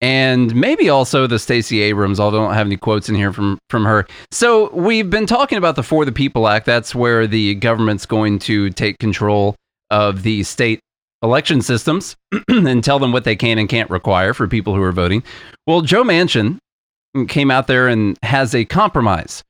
[0.00, 2.18] and maybe also the Stacey Abrams.
[2.18, 4.06] Although I don't have any quotes in here from from her.
[4.32, 6.66] So we've been talking about the For the People Act.
[6.66, 9.54] That's where the government's going to take control
[9.90, 10.80] of the state
[11.22, 12.16] election systems
[12.48, 15.22] and tell them what they can and can't require for people who are voting.
[15.66, 16.58] Well, Joe Manchin
[17.28, 19.42] came out there and has a compromise.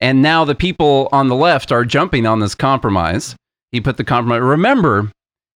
[0.00, 3.36] And now the people on the left are jumping on this compromise.
[3.70, 4.42] He put the compromise.
[4.42, 5.10] Remember,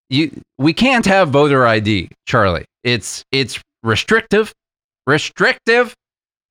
[0.08, 2.64] you we can't have voter ID, Charlie.
[2.84, 4.52] It's it's restrictive,
[5.06, 5.94] restrictive.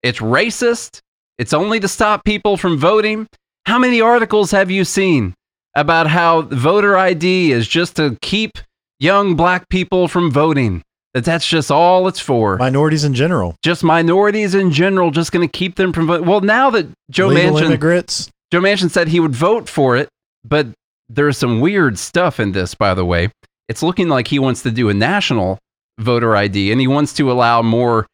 [0.04, 1.00] It's racist.
[1.38, 3.28] It's only to stop people from voting.
[3.66, 5.34] How many articles have you seen
[5.76, 8.58] about how voter ID is just to keep
[9.00, 10.84] young black people from voting?
[11.14, 15.48] That that's just all it's for Minorities in general, just minorities in general, just going
[15.48, 16.28] to keep them from voting.
[16.28, 18.30] Well, now that Joe legal Manchin, immigrants.
[18.52, 20.10] Joe Manchin said he would vote for it,
[20.44, 20.68] but
[21.08, 23.32] there's some weird stuff in this, by the way.
[23.70, 25.58] It's looking like he wants to do a national
[26.00, 28.06] voter ID, and he wants to allow more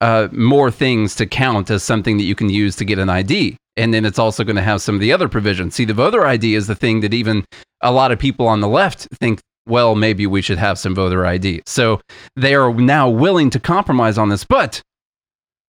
[0.00, 3.56] uh, more things to count as something that you can use to get an ID.
[3.76, 5.74] And then it's also going to have some of the other provisions.
[5.74, 7.44] See, the voter ID is the thing that even
[7.82, 11.26] a lot of people on the left think, well, maybe we should have some voter
[11.26, 11.62] ID.
[11.66, 12.00] So
[12.36, 14.44] they are now willing to compromise on this.
[14.44, 14.82] But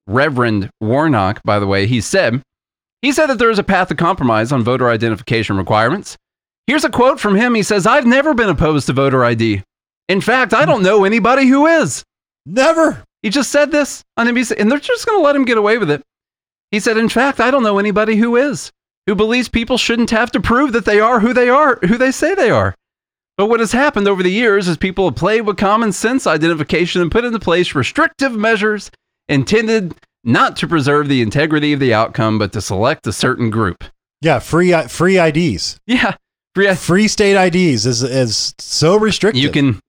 [0.07, 2.41] Reverend Warnock, by the way, he said,
[3.01, 6.17] he said that there is a path to compromise on voter identification requirements.
[6.65, 7.55] Here's a quote from him.
[7.55, 9.63] He says, I've never been opposed to voter ID.
[10.10, 12.03] In fact, I don't know anybody who is.
[12.45, 13.03] Never.
[13.21, 15.77] He just said this on NBC, and they're just going to let him get away
[15.77, 16.01] with it.
[16.71, 18.71] He said, In fact, I don't know anybody who is,
[19.05, 22.12] who believes people shouldn't have to prove that they are who they are, who they
[22.12, 22.75] say they are.
[23.38, 27.02] But what has happened over the years is people have played with common sense identification
[27.02, 28.89] and put into place restrictive measures
[29.30, 33.84] intended not to preserve the integrity of the outcome, but to select a certain group.
[34.21, 36.15] Yeah, free I- free IDs, Yeah.
[36.56, 39.43] Free- free state IDs is is so restricted.
[39.43, 39.80] You can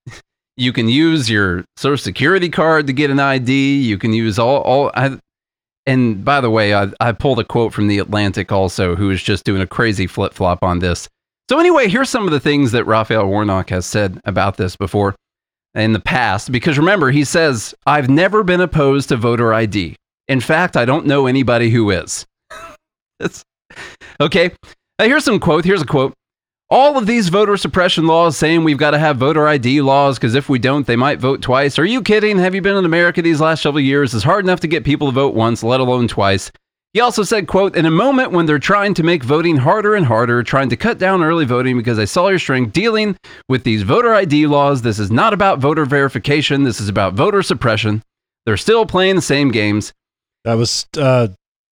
[0.58, 3.80] you can use your social security card to get an ID.
[3.80, 4.90] You can use all all.
[4.94, 5.18] I,
[5.86, 9.22] and by the way, I, I pulled a quote from the Atlantic also, who is
[9.22, 11.08] just doing a crazy flip flop on this.
[11.48, 15.14] So anyway, here's some of the things that Raphael Warnock has said about this before
[15.74, 16.52] in the past.
[16.52, 19.96] Because remember, he says, "I've never been opposed to voter ID.
[20.28, 22.26] In fact, I don't know anybody who is."
[24.20, 24.50] Okay.
[24.98, 25.64] Uh, here's some quote.
[25.64, 26.12] Here's a quote.
[26.70, 30.34] all of these voter suppression laws saying we've got to have voter ID laws because
[30.34, 31.78] if we don't, they might vote twice.
[31.78, 32.38] Are you kidding?
[32.38, 34.12] Have you been in America these last several years?
[34.14, 36.50] It's hard enough to get people to vote once, let alone twice.
[36.94, 40.06] He also said, quote, in a moment when they're trying to make voting harder and
[40.06, 43.16] harder, trying to cut down early voting because I saw your string dealing
[43.48, 44.80] with these voter ID laws.
[44.80, 46.64] This is not about voter verification.
[46.64, 48.02] This is about voter suppression.
[48.46, 49.92] They're still playing the same games.
[50.44, 51.28] That was uh,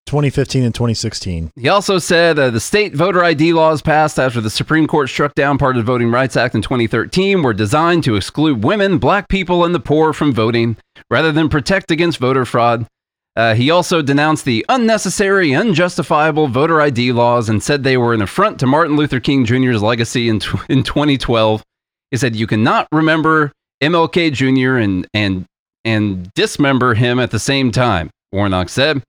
[0.07, 1.51] 2015 and 2016.
[1.57, 5.35] He also said uh, the state voter ID laws passed after the Supreme Court struck
[5.35, 9.29] down part of the Voting Rights Act in 2013 were designed to exclude women, black
[9.29, 10.77] people, and the poor from voting
[11.11, 12.87] rather than protect against voter fraud.
[13.37, 18.22] Uh, he also denounced the unnecessary, unjustifiable voter ID laws and said they were an
[18.22, 21.62] affront to Martin Luther King Jr.'s legacy in, tw- in 2012.
[22.11, 24.79] He said you cannot remember MLK Jr.
[24.79, 25.44] and and
[25.85, 28.11] and dismember him at the same time.
[28.33, 29.03] Warnock said.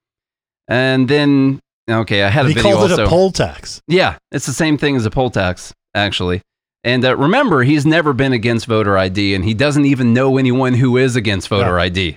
[0.67, 1.59] And then,
[1.89, 3.03] okay, I had a he video called also.
[3.03, 3.81] it a poll tax.
[3.87, 6.41] Yeah, it's the same thing as a poll tax, actually.
[6.83, 10.73] And uh, remember, he's never been against voter ID, and he doesn't even know anyone
[10.73, 11.83] who is against voter Yeah.
[11.83, 12.15] ID.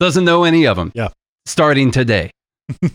[0.00, 0.90] Doesn't know any of them.
[0.94, 1.08] Yeah.
[1.46, 2.30] Starting today.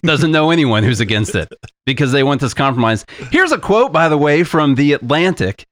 [0.03, 1.49] doesn't know anyone who's against it
[1.85, 3.05] because they want this compromise.
[3.31, 5.65] Here's a quote, by the way, from The Atlantic.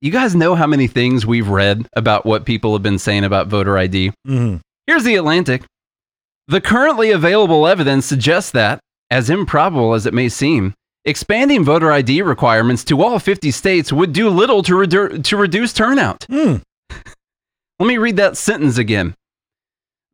[0.00, 3.48] You guys know how many things we've read about what people have been saying about
[3.48, 4.12] voter ID?
[4.26, 5.62] hmm Here's the Atlantic.
[6.48, 12.22] The currently available evidence suggests that, as improbable as it may seem, expanding voter ID
[12.22, 16.24] requirements to all 50 states would do little to, redu- to reduce turnout.
[16.24, 16.56] Hmm.
[17.78, 19.14] Let me read that sentence again.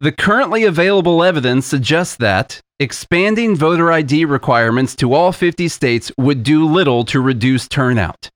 [0.01, 6.43] The currently available evidence suggests that expanding voter ID requirements to all 50 states would
[6.43, 8.29] do little to reduce turnout.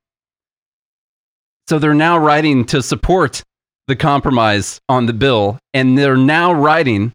[1.69, 3.43] So they're now writing to support
[3.89, 7.13] the compromise on the bill, and they're now writing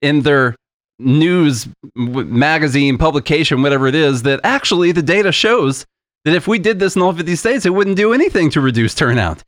[0.00, 0.54] in their
[1.00, 5.84] news magazine publication, whatever it is, that actually the data shows
[6.24, 8.94] that if we did this in all 50 states, it wouldn't do anything to reduce
[8.94, 9.42] turnout.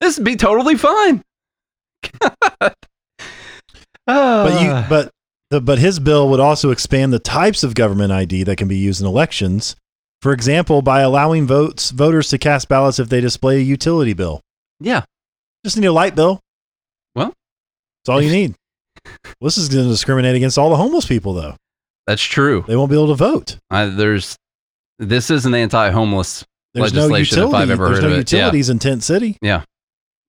[0.00, 1.22] This would be totally fine.
[4.06, 4.86] But you, Ah.
[4.88, 5.10] but
[5.50, 8.76] the, but his bill would also expand the types of government ID that can be
[8.76, 9.76] used in elections.
[10.22, 14.40] For example, by allowing votes voters to cast ballots if they display a utility bill.
[14.80, 15.04] yeah,
[15.64, 16.40] Just need a light bill.
[17.14, 17.26] Well,
[18.04, 18.54] that's all you need.
[19.04, 21.54] Well, this is going to discriminate against all the homeless people, though.
[22.06, 22.64] that's true.
[22.66, 23.56] They won't be able to vote.
[23.70, 24.36] Uh, there's
[24.98, 26.44] this is an anti-homeless.
[26.74, 27.54] There's no Legislation, if.
[27.54, 28.38] I've ever There's heard no of it, yeah.
[28.38, 29.36] utilities in Tent City.
[29.42, 29.62] Yeah,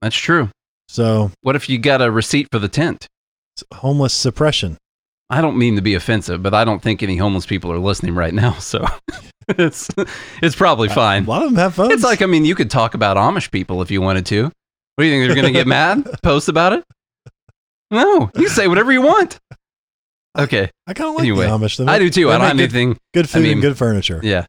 [0.02, 0.50] that's true.
[0.90, 3.08] So What if you got a receipt for the tent?
[3.76, 4.78] Homeless suppression.
[5.30, 8.15] I don't mean to be offensive, but I don't think any homeless people are listening
[8.15, 8.86] right now, so
[9.50, 9.89] it's
[10.41, 11.26] it's probably uh, fine.
[11.26, 11.93] A lot of them have phones.
[11.93, 14.43] It's like I mean, you could talk about Amish people if you wanted to.
[14.43, 14.52] What
[15.04, 16.08] do you think they're going to get mad?
[16.24, 16.84] Post about it?
[17.91, 19.38] No, you say whatever you want.
[20.38, 21.78] Okay, I kind of like anyway, the Amish.
[21.78, 22.30] They I do too.
[22.30, 22.98] I don't have good, anything.
[23.13, 24.20] good food mean- and good furniture.
[24.24, 24.46] Yeah.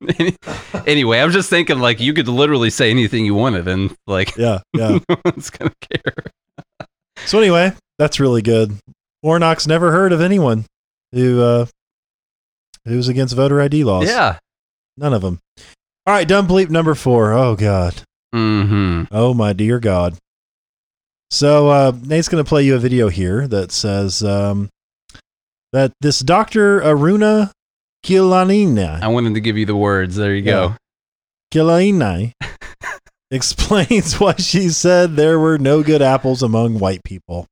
[0.86, 4.60] anyway, I'm just thinking like you could literally say anything you wanted, and like Yeah,
[4.74, 4.98] yeah.
[5.08, 6.86] no one's gonna care.
[7.26, 8.76] So anyway, that's really good.
[9.22, 10.64] Warnock's never heard of anyone
[11.12, 11.66] who uh
[12.84, 14.06] who's against voter ID laws.
[14.08, 14.38] Yeah.
[14.96, 15.40] None of them.
[16.06, 17.32] All right, dumb bleep number four.
[17.32, 17.94] Oh God.
[18.34, 19.04] Mm-hmm.
[19.14, 20.16] Oh my dear God.
[21.30, 24.70] So uh, Nate's going to play you a video here that says um,
[25.72, 27.50] that this Doctor Aruna
[28.04, 30.16] Khilanani I wanted to give you the words.
[30.16, 30.52] There you Yeah.
[30.52, 30.76] go.
[31.52, 32.32] Khilanani
[33.30, 37.46] explains why she said there were no good apples among white people.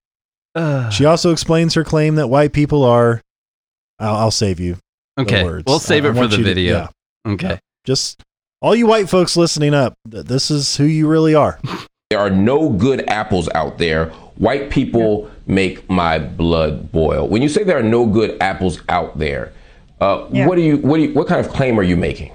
[0.56, 3.20] Uh, She also explains her claim that white people are.
[3.98, 4.76] I'll, I'll save you.
[5.16, 5.64] the okay, words.
[5.66, 6.76] we'll save I- I it for the you to- video.
[7.26, 7.58] yeah, Okay.
[7.84, 8.22] just
[8.62, 9.94] all you white folks listening up.
[10.10, 11.58] th- This is who you really are.
[12.10, 14.06] There are no good apples out there.
[14.36, 17.26] White people make my blood boil.
[17.28, 19.52] When you say there are no good apples out there,
[20.00, 20.46] uh, Yeah.
[20.46, 22.32] what do you what do you, what kind of claim are you making?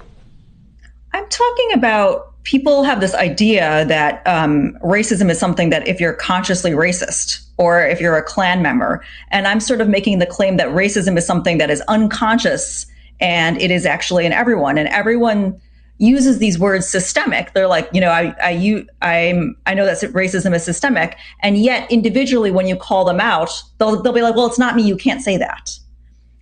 [1.12, 6.14] I'm talking about people have this idea that um, racism is something that if you're
[6.14, 10.56] consciously racist or if you're a Klan member, and I'm sort of making the claim
[10.56, 12.86] that racism is something that is unconscious
[13.20, 15.60] and it is actually in everyone, and everyone
[15.98, 17.52] uses these words systemic.
[17.52, 21.56] They're like, you know, I, I, you, I'm, I know that racism is systemic, and
[21.56, 24.82] yet individually, when you call them out, they'll, they'll be like, well, it's not me.
[24.82, 25.78] You can't say that.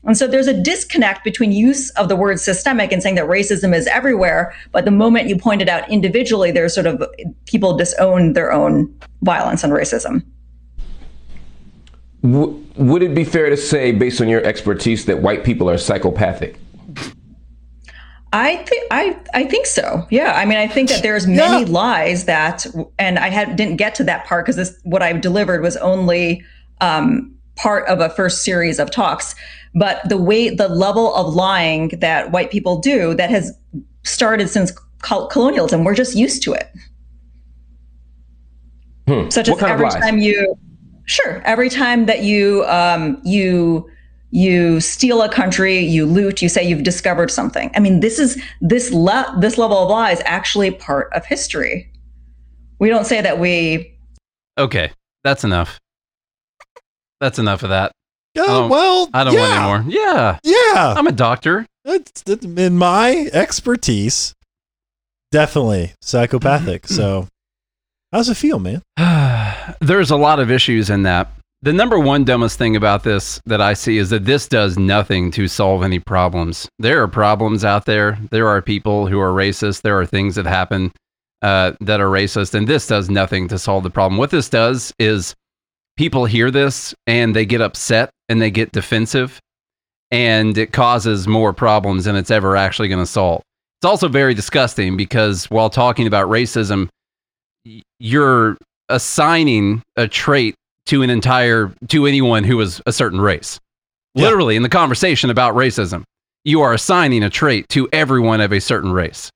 [0.05, 3.75] And so there's a disconnect between use of the word systemic and saying that racism
[3.75, 4.55] is everywhere.
[4.73, 7.03] But the moment you point it out individually, there's sort of
[7.45, 10.25] people disown their own violence and racism.
[12.23, 15.77] W- would it be fair to say, based on your expertise, that white people are
[15.77, 16.59] psychopathic?
[18.33, 20.07] I think I I think so.
[20.09, 20.35] Yeah.
[20.35, 22.65] I mean, I think that there's many lies that,
[22.99, 26.45] and I had didn't get to that part because this what I've delivered was only
[26.81, 29.35] um, part of a first series of talks.
[29.75, 33.53] But the way the level of lying that white people do that has
[34.03, 35.85] started since colonialism.
[35.85, 36.73] We're just used to it.
[39.07, 39.29] Hmm.
[39.29, 40.57] Such What as every time you,
[41.07, 43.89] sure, every time that you um, you
[44.31, 47.71] you steal a country, you loot, you say you've discovered something.
[47.75, 51.93] I mean, this is this le- this level of lie is actually part of history.
[52.79, 53.99] We don't say that we
[54.59, 54.91] Okay,
[55.25, 55.81] that's enough.
[57.21, 57.93] That's enough of that.
[58.35, 60.03] Yeah, don't- well, I don't yeah, want anymore.
[60.05, 61.67] Yeah, Yeah, I'm a doctor.
[61.85, 64.35] that's, that's in my expertise.
[65.33, 66.87] Definitely psychopathic.
[66.89, 67.29] so,
[68.13, 68.83] how's it feel, man?
[69.81, 71.31] There's a lot of issues in that.
[71.63, 75.31] The number one dumbest thing about this that I see is that this does nothing
[75.33, 76.67] to solve any problems.
[76.79, 78.19] There are problems out there.
[78.31, 79.83] There are people who are racist.
[79.83, 80.91] There are things that happen
[81.43, 84.17] uh, that are racist, and this does nothing to solve the problem.
[84.17, 85.35] What this does is
[86.01, 89.39] people hear this and they get upset and they get defensive,
[90.11, 93.43] and it causes more problems than it's ever actually going to solve.
[93.79, 96.89] It's also very disgusting because while talking about racism,
[97.99, 98.57] you're
[98.89, 100.55] assigning a trait
[100.87, 103.61] to an entire to anyone who is a certain race.
[104.15, 104.25] Yeah.
[104.25, 106.05] Literally in the conversation about racism,
[106.45, 109.29] you are assigning a trait to everyone of a certain race,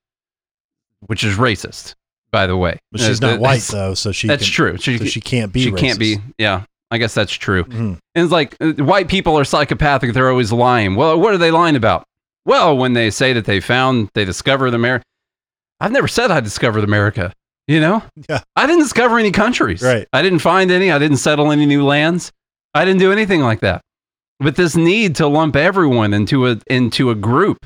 [1.08, 1.92] which is racist,
[2.34, 2.78] by the way.
[2.92, 4.76] But she's Uh, not white though, so she That's can, true.
[4.76, 5.62] She, so she can't be.
[5.62, 6.18] she can't be.
[6.38, 7.64] Yeah, I guess that's true.
[7.64, 7.98] Mhm.
[8.14, 10.12] And it's like uh, white people are psychopathic.
[10.12, 10.96] They're always lying.
[10.96, 12.04] Well, what are they lying about?
[12.44, 15.04] Well, when they say that they found, they discovered America.
[15.80, 17.32] I've never said I discovered America.
[17.66, 18.40] You know, Yeah.
[18.56, 19.80] I didn't discover any countries.
[19.80, 20.06] Right.
[20.12, 20.90] I didn't find any.
[20.92, 22.30] I didn't settle any new lands.
[22.74, 23.80] I didn't do anything like that.
[24.40, 27.64] But this need to lump everyone into a into a group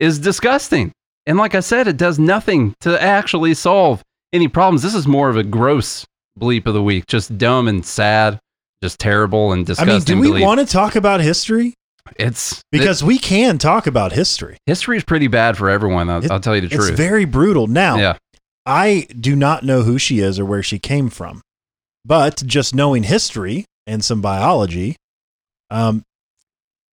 [0.00, 0.92] is disgusting.
[1.26, 4.82] And like I said, it does nothing to actually solve any problems.
[4.82, 6.04] This is more of a gross
[6.38, 8.38] bleep of the week, just dumb and sad,
[8.82, 9.90] just terrible and disgusting.
[9.90, 10.42] I mean, do we bleep.
[10.42, 11.74] want to talk about history?
[12.18, 14.58] It's Because we can talk about history.
[14.66, 16.10] history is pretty bad for everyone.
[16.10, 16.90] I'll, It- I'll tell you the truth.
[16.90, 17.66] It's very brutal.
[17.66, 18.18] Now, yeah,
[18.66, 21.40] I do not know who she is or where she came from,
[22.04, 24.96] but just knowing history and some biology,
[25.70, 26.02] um,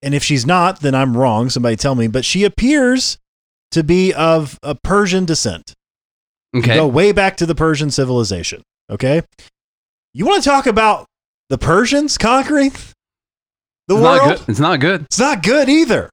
[0.01, 1.51] and if she's not, then I'm wrong.
[1.51, 2.07] Somebody tell me.
[2.07, 3.19] But she appears
[3.73, 5.75] to be of a Persian descent.
[6.57, 6.75] okay.
[6.77, 8.63] Go way back to the Persian civilization.
[8.91, 9.23] Okay,
[10.13, 11.07] you want to talk about
[11.49, 12.71] the Persians conquering
[13.87, 14.17] the it's world?
[14.19, 14.49] not good.
[14.49, 15.03] It's not good.
[15.03, 16.11] It's not good either.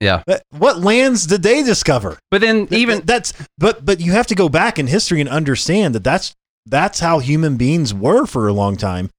[0.00, 2.18] Yeah, But What lands did they discover?
[2.30, 5.28] but then even th- that's but but you have to go back in history and
[5.28, 6.34] understand that that's
[6.66, 9.10] that's how human beings were for a long time.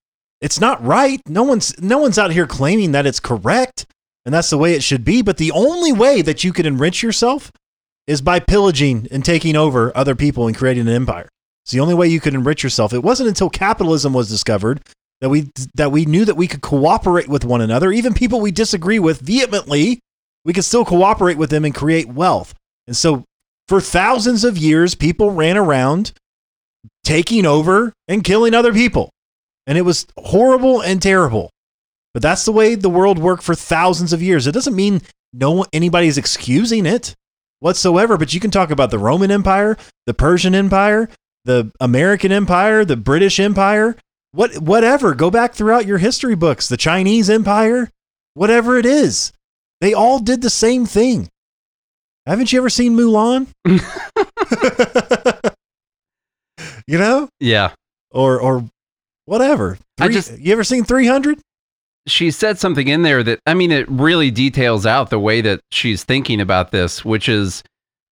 [0.42, 1.22] It's not right.
[1.28, 3.86] No one's no one's out here claiming that it's correct
[4.26, 7.02] and that's the way it should be, but the only way that you can enrich
[7.04, 7.52] yourself
[8.12, 11.30] is by pillaging and taking over other people and creating an empire.
[11.64, 12.92] It's the only way you could enrich yourself.
[12.92, 14.82] It wasn't until capitalism was discovered
[15.22, 18.52] that we that we knew that we could cooperate with one another, even people we
[18.52, 20.00] disagree with vehemently,
[20.44, 22.54] we could still cooperate with them and create wealth.
[22.86, 23.24] And so
[23.70, 26.12] for thousands of years, people ran around
[27.06, 29.10] taking over and killing other people.
[29.66, 31.50] And it was horrible and terrible.
[32.14, 34.48] But that's the way the world worked for thousands of years.
[34.48, 37.16] It doesn't mean no anybody's excusing it
[37.62, 41.08] whatsoever, but you can talk about the Roman Empire, the Persian Empire,
[41.46, 43.96] the American Empire, the British Empire,
[44.34, 45.16] what whatever.
[45.16, 47.90] Go back throughout your history books, the Chinese Empire,
[48.34, 49.32] whatever it is.
[49.80, 51.30] They all did the same thing.
[52.28, 53.48] Haven't you ever seen Mulan?
[56.88, 57.30] you know?
[57.40, 57.72] yeah,
[58.12, 58.66] Or or
[59.26, 59.78] whatever.
[60.00, 61.40] I just- you ever seen 300?
[62.08, 65.62] She said something in there that I mean it really details out the way that
[65.72, 67.64] she's thinking about this, which is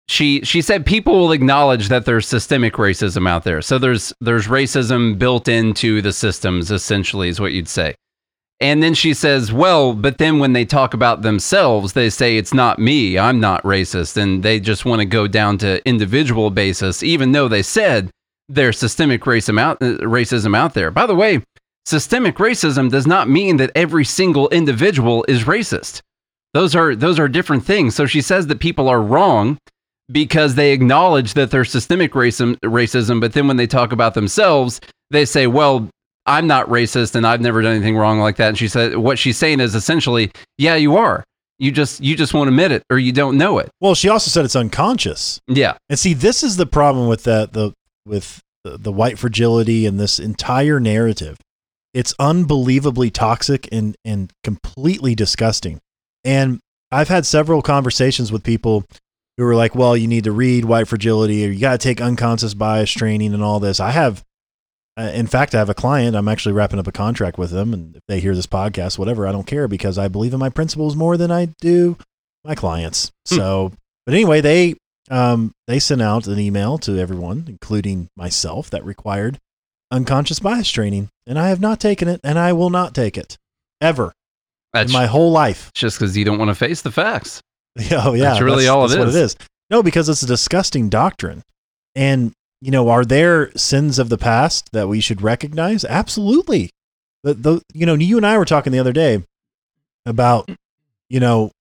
[0.08, 3.62] she she said people will acknowledge that there's systemic racism out there.
[3.62, 7.96] So there's there's racism built into the systems essentially is what you'd say.
[8.62, 12.54] And then she says, "Well, but then when they talk about themselves, they say it's
[12.54, 13.18] not me.
[13.18, 17.48] I'm not racist." And they just want to go down to individual basis even though
[17.48, 18.10] they said
[18.50, 20.92] there's systemic racism out racism out there.
[20.92, 21.44] By the way,
[21.90, 26.02] systemic racism does not mean that every single individual is racist.
[26.54, 27.96] Those are those are different things.
[27.96, 29.58] So she says that people are wrong
[30.12, 34.80] because they acknowledge that there's systemic racism racism, but then when they talk about themselves,
[35.12, 35.90] they say, "Well,
[36.26, 39.20] I'm not racist and I've never done anything wrong like that." And she said what
[39.20, 41.24] she's saying is essentially, "Yeah, you are.
[41.58, 44.30] You just you just won't admit it or you don't know it." Well, she also
[44.30, 45.40] said it's unconscious.
[45.48, 45.78] Yeah.
[45.90, 47.74] And see, this is the problem with that the
[48.06, 51.38] with the, the white fragility and this entire narrative.
[52.00, 55.82] It's unbelievably toxic and and completely disgusting.
[56.24, 56.62] And
[56.94, 58.86] I've had several conversations with people
[59.38, 62.00] who were like, "Well, you need to read white fragility, or you got to take
[62.00, 64.24] unconscious bias training and all this." I have,
[64.98, 66.16] uh, in fact, I have a client.
[66.16, 69.28] I'm actually wrapping up a contract with them, and if they hear this podcast, whatever,
[69.28, 71.98] I don't care because I believe in my principles more than I do
[72.46, 73.12] my clients.
[73.28, 73.36] Hmm.
[73.36, 73.74] So,
[74.06, 74.76] but anyway, they
[75.12, 79.38] um, they sent out an email to everyone, including myself, that required
[79.92, 83.38] unconscious bias training, and I have not taken it, and I will not take it
[83.82, 84.14] ever
[84.74, 85.72] That's in my whole life.
[85.74, 87.42] just because you don't want to face the facts.
[87.80, 89.16] Yeah, oh, yeah, That's really all it that's what is.
[89.16, 89.36] it is.
[89.70, 91.44] No, because it's a disgusting doctrine,
[91.96, 95.86] and you know, are there sins of the past that we should recognize?
[95.86, 96.72] Absolutely.
[97.24, 99.24] The, the you know, you and I were talking the other day
[100.06, 100.50] about
[101.10, 101.52] you know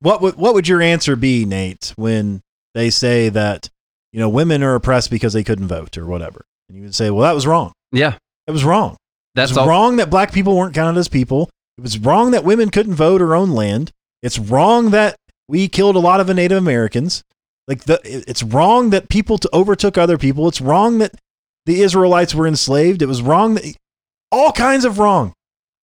[0.00, 2.40] what would what would your answer be, Nate, when
[2.74, 3.68] they say that
[4.12, 7.10] you know women are oppressed because they couldn't vote or whatever, and you would say,
[7.10, 7.72] well, that was wrong.
[7.92, 8.16] Yeah,
[8.46, 8.96] It was wrong.
[9.34, 9.66] that's all.
[9.66, 11.48] wrong that black people weren't counted as people.
[11.78, 13.92] It was wrong that women couldn't vote or own land.
[14.22, 15.16] It's wrong that
[15.48, 17.22] we killed a lot of the Native Americans.
[17.68, 20.48] Like the, it's wrong that people overtook other people.
[20.48, 21.14] It's wrong that
[21.66, 23.00] the Israelites were enslaved.
[23.02, 23.64] It was wrong that
[24.32, 25.28] all kinds of wrong.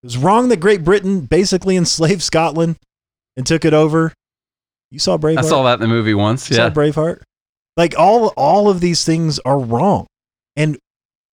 [0.02, 2.76] It was wrong that Great Britain basically enslaved Scotland
[3.36, 4.12] and took it over.
[4.90, 5.38] You saw Braveheart.
[5.38, 6.50] I saw that in the movie once.
[6.50, 6.68] You Yeah.
[6.68, 7.22] saw Braveheart.
[7.76, 10.06] Like all all of these things are wrong.
[10.56, 10.78] And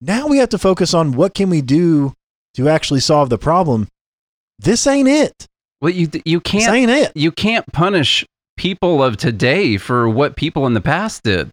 [0.02, 2.14] now we have to focus on what can we do
[2.56, 3.88] to actually solve the problem.
[4.60, 5.48] This ain't it.
[5.82, 7.12] Well, you you can't this ain't it.
[7.16, 8.26] you can't punish
[8.58, 11.50] people of today for what people in the past did.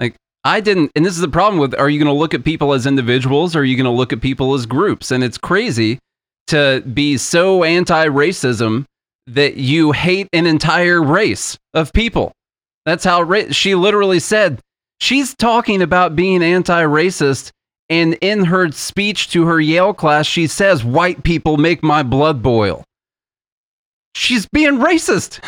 [0.00, 2.44] Like I didn't, and this is the problem with: Are you going to look at
[2.44, 5.10] people as individuals, or are you going to look at people as groups?
[5.10, 5.98] And it's crazy
[6.48, 8.84] to be so anti-racism
[9.26, 12.32] that you hate an entire race of people.
[12.86, 14.60] That's how ra- she literally said.
[15.00, 17.52] She's talking about being anti-racist.
[17.90, 22.42] And in her speech to her Yale class, she says, White people make my blood
[22.42, 22.84] boil
[24.18, 25.42] she's being racist.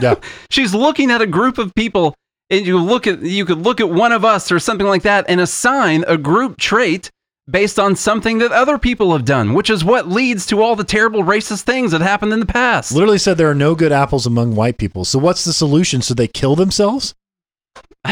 [0.00, 0.16] Yeah.
[0.50, 2.14] she's looking at a group of people
[2.50, 5.24] and you look at you could look at one of us or something like that
[5.28, 7.10] and assign a group trait
[7.48, 10.84] based on something that other people have done, which is what leads to all the
[10.84, 12.92] terrible racist things that happened in the past.
[12.92, 15.04] Literally said there are no good apples among white people.
[15.04, 16.00] So what's the solution?
[16.00, 17.14] Should they kill themselves?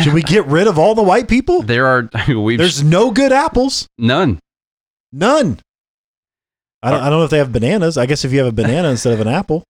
[0.03, 1.63] Should we get rid of all the white people?
[1.63, 3.87] There are we've There's no good apples.
[3.99, 4.39] none.
[5.13, 5.59] None.
[6.83, 7.97] I don't, I don't know if they have bananas.
[7.97, 9.65] I guess if you have a banana instead of an apple,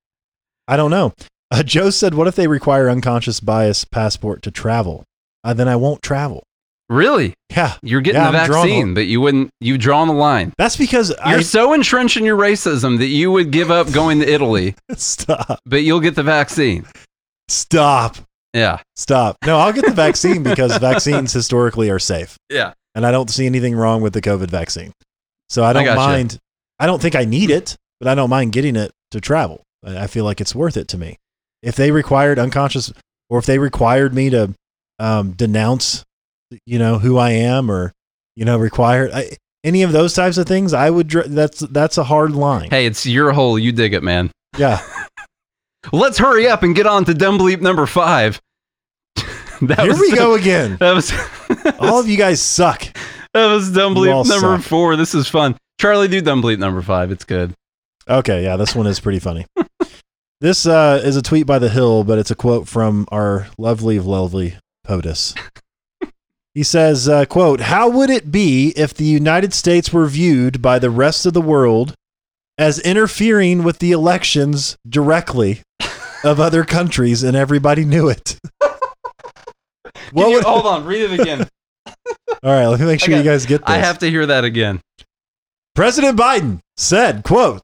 [0.67, 1.13] I don't know.
[1.51, 5.05] Uh, Joe said, "What if they require unconscious bias passport to travel?
[5.45, 6.43] Uh, then I won't travel."
[6.91, 7.33] Really?
[7.51, 10.53] Yeah, You're getting Yeah, the I'm vaccine, but you wouldn't you've drawn the line.
[10.59, 14.19] that's because You're I so entrenched in your racism that you would give up going
[14.21, 16.85] to Italy, stop, but you'll get the vaccine.
[17.49, 18.17] stop,
[18.55, 18.81] Yeah.
[18.97, 19.37] stop.
[19.45, 22.73] No, I'll get the vaccine because vaccines historically are safe, Yeah.
[22.95, 24.93] and I don't see anything wrong with the COVID vaccine.
[25.49, 25.97] So I don't gotcha.
[25.97, 26.39] mind.
[26.79, 29.63] I don't think I need it, but I don't mind getting it to travel.
[29.85, 31.19] I I feel like it's worth it to me.
[31.63, 32.93] If they required unconscious,
[33.29, 34.55] or if they required me to
[34.99, 36.05] um, denounce,
[36.67, 37.93] you know, who I am, or
[38.37, 41.11] you know, required I, any of those types of things, I would.
[41.11, 42.71] That's that's a hard line.
[42.71, 43.59] Hey, it's your hole.
[43.59, 44.31] You dig it, man.
[44.59, 44.81] Yeah,
[45.93, 48.41] Let's hurry up and get on to dumb bleep number five.
[49.69, 50.77] that here was, we go again.
[50.81, 51.13] That was
[51.79, 52.83] All of you guys suck.
[53.33, 54.63] that was dumb bleep number suck.
[54.63, 54.97] four.
[54.97, 55.57] This is fun.
[55.81, 57.11] Charlie, do dumb bleep number five.
[57.11, 57.53] It's good.
[58.09, 59.47] Okay, yeah, this one is pretty funny.
[60.41, 63.99] this uh, is a tweet by The Hill, but it's a quote from our lovely,
[63.99, 64.57] lovely
[64.87, 65.35] POTUS.
[66.55, 70.79] He says, uh, quote, How would it be if the United States were viewed by
[70.79, 71.95] the rest of the world
[72.57, 75.63] as interfering with the elections directly
[76.23, 78.39] of other countries and everybody knew it?
[80.15, 81.49] What would, hold on, read it again.
[81.87, 81.95] All
[82.45, 83.69] right, let me make sure I you guys get this.
[83.69, 84.81] I have to hear that again.
[85.75, 87.63] President Biden said, quote,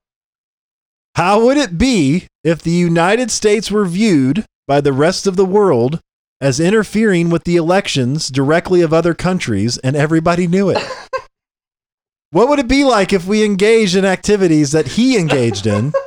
[1.15, 5.45] How would it be if the United States were viewed by the rest of the
[5.45, 6.01] world
[6.41, 10.79] as interfering with the elections directly of other countries and everybody knew it?
[12.31, 15.93] what would it be like if we engaged in activities that he engaged in?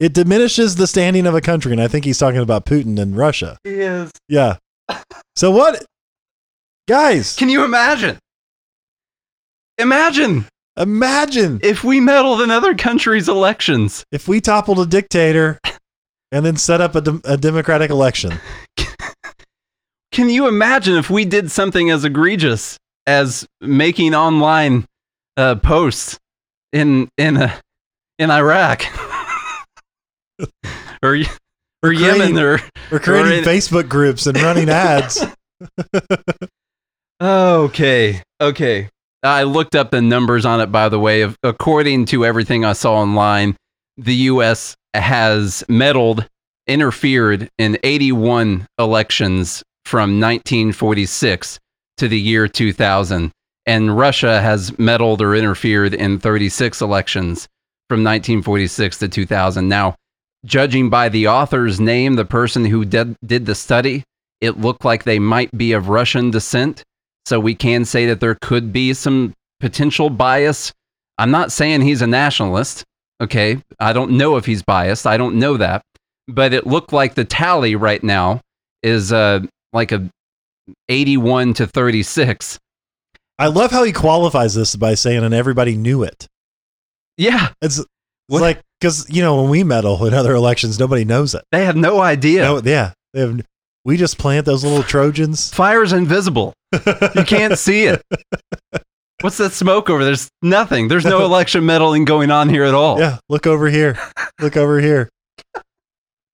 [0.00, 3.14] It diminishes the standing of a country, and I think he's talking about Putin and
[3.14, 3.58] Russia.
[3.64, 4.10] He is.
[4.30, 4.56] Yeah.
[5.36, 5.84] So what
[6.88, 8.18] guys, Can you imagine?
[9.78, 14.04] Imagine imagine if we meddled in other countries' elections.
[14.12, 15.58] if we toppled a dictator
[16.32, 18.32] and then set up a, dem- a democratic election.
[20.12, 22.76] Can you imagine if we did something as egregious
[23.06, 24.84] as making online
[25.36, 26.18] uh, posts
[26.72, 27.56] in in uh,
[28.18, 28.84] in Iraq
[31.02, 31.16] or
[31.82, 32.38] y- or creating- Yemen.
[32.42, 32.60] Or
[32.90, 35.24] We're creating in- Facebook groups and running ads.
[37.20, 38.88] okay okay.
[39.22, 41.20] I looked up the numbers on it by the way.
[41.22, 43.56] Of according to everything I saw online
[43.96, 46.26] the US has meddled
[46.66, 51.58] interfered in 81 elections from 1946
[51.98, 53.30] to the year 2000
[53.66, 57.46] and Russia has meddled or interfered in 36 elections
[57.88, 59.94] from 1946 to 2000 now
[60.44, 64.04] judging by the author's name the person who did, did the study
[64.40, 66.82] It looked like they might be of Russian descent.
[67.26, 70.72] So we can say that there could be some potential bias.
[71.18, 72.84] I'm not saying he's a nationalist.
[73.20, 73.62] Okay.
[73.78, 75.06] I don't know if he's biased.
[75.06, 75.82] I don't know that.
[76.26, 78.40] But it looked like the tally right now
[78.82, 79.40] is uh,
[79.72, 80.08] like a
[80.88, 82.58] 81 to 36.
[83.38, 86.26] I love how he qualifies this by saying, and everybody knew it.
[87.16, 87.48] Yeah.
[87.60, 87.89] It's, it's
[88.30, 88.42] What?
[88.42, 91.42] like, because, you know, when we meddle in other elections, nobody knows it.
[91.52, 92.42] They have no idea.
[92.42, 92.92] No, yeah.
[93.12, 93.40] They have,
[93.84, 95.50] we just plant those little Trojans.
[95.54, 96.52] Fire's invisible.
[96.72, 98.02] You can't see it.
[99.22, 100.02] What's that smoke over?
[100.04, 100.88] There's nothing.
[100.88, 102.98] There's no election meddling going on here at all.
[102.98, 103.98] Yeah, look over here.
[104.40, 105.10] Look over here.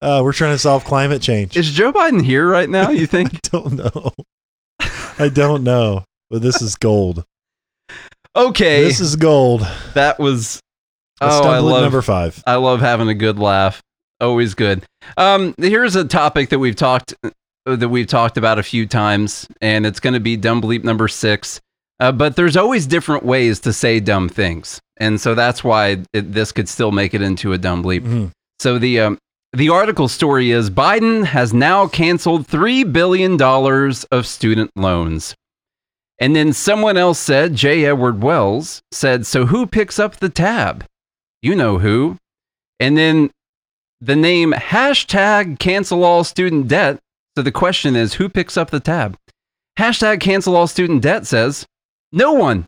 [0.03, 1.57] Uh, we're trying to solve climate change.
[1.57, 2.91] Is Joe Biden here right now?
[2.91, 3.35] You think?
[3.35, 4.13] I don't know.
[5.19, 6.05] I don't know.
[6.31, 7.25] But this is gold.
[8.37, 9.67] Okay, This is gold.
[9.95, 10.61] that was.
[11.21, 12.43] Oh, I love number five.
[12.47, 13.83] I love having a good laugh.
[14.21, 14.85] Always good.
[15.17, 17.15] Um, here's a topic that we've talked
[17.65, 21.09] that we've talked about a few times, and it's going to be dumb bleep number
[21.09, 21.61] six.
[21.99, 26.33] Uh, but there's always different ways to say dumb things, and so that's why it,
[26.33, 28.03] this could still make it into a dumb bleep.
[28.03, 28.31] Mhm.
[28.59, 29.19] So the um,
[29.53, 35.35] the article story is Biden has now canceled three billion dollars of student loans.
[36.19, 37.85] And then someone else said, J.
[37.85, 40.85] Edward Wells said, So who picks up the tab?
[41.47, 42.17] You know who.
[42.81, 43.31] And then
[44.01, 46.99] the name hashtag cancel all student debt.
[47.37, 49.17] So the question is, who picks up the tab?
[49.79, 51.65] Hashtag cancel all student debt says,
[52.11, 52.67] No one.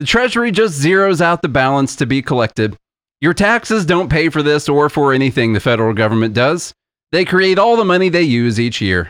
[0.00, 2.76] The Treasury just zeroes out the balance to be collected.
[3.20, 6.72] Your taxes don't pay for this or for anything the federal government does.
[7.12, 9.08] They create all the money they use each year.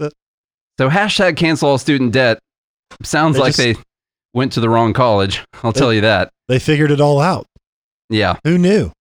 [0.00, 2.38] So hashtag cancel all student debt
[3.02, 3.74] sounds They like just- they
[4.32, 5.42] went to the wrong college.
[5.64, 6.30] I'll They- tell you that.
[6.46, 7.46] They figured it all out.
[8.08, 8.36] Yeah.
[8.44, 8.92] Who knew?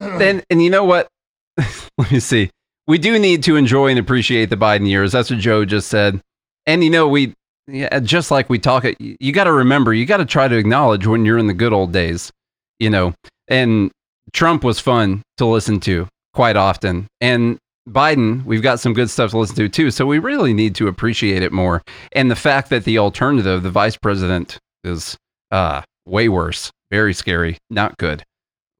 [0.00, 1.08] And and you know what?
[1.98, 2.50] Let me see.
[2.86, 5.10] We do need to enjoy and appreciate the Biden years.
[5.10, 6.20] That's what Joe just said.
[6.66, 7.34] And you know, we
[7.66, 11.06] yeah, just like we talk, you got to remember, you got to try to acknowledge
[11.06, 12.32] when you're in the good old days,
[12.78, 13.12] you know.
[13.48, 13.90] And
[14.32, 19.30] Trump was fun to listen to quite often, and Biden, we've got some good stuff
[19.32, 19.90] to listen to too.
[19.90, 21.82] So we really need to appreciate it more.
[22.12, 25.16] And the fact that the alternative, the vice president, is
[25.50, 28.24] uh, way worse, very scary, not good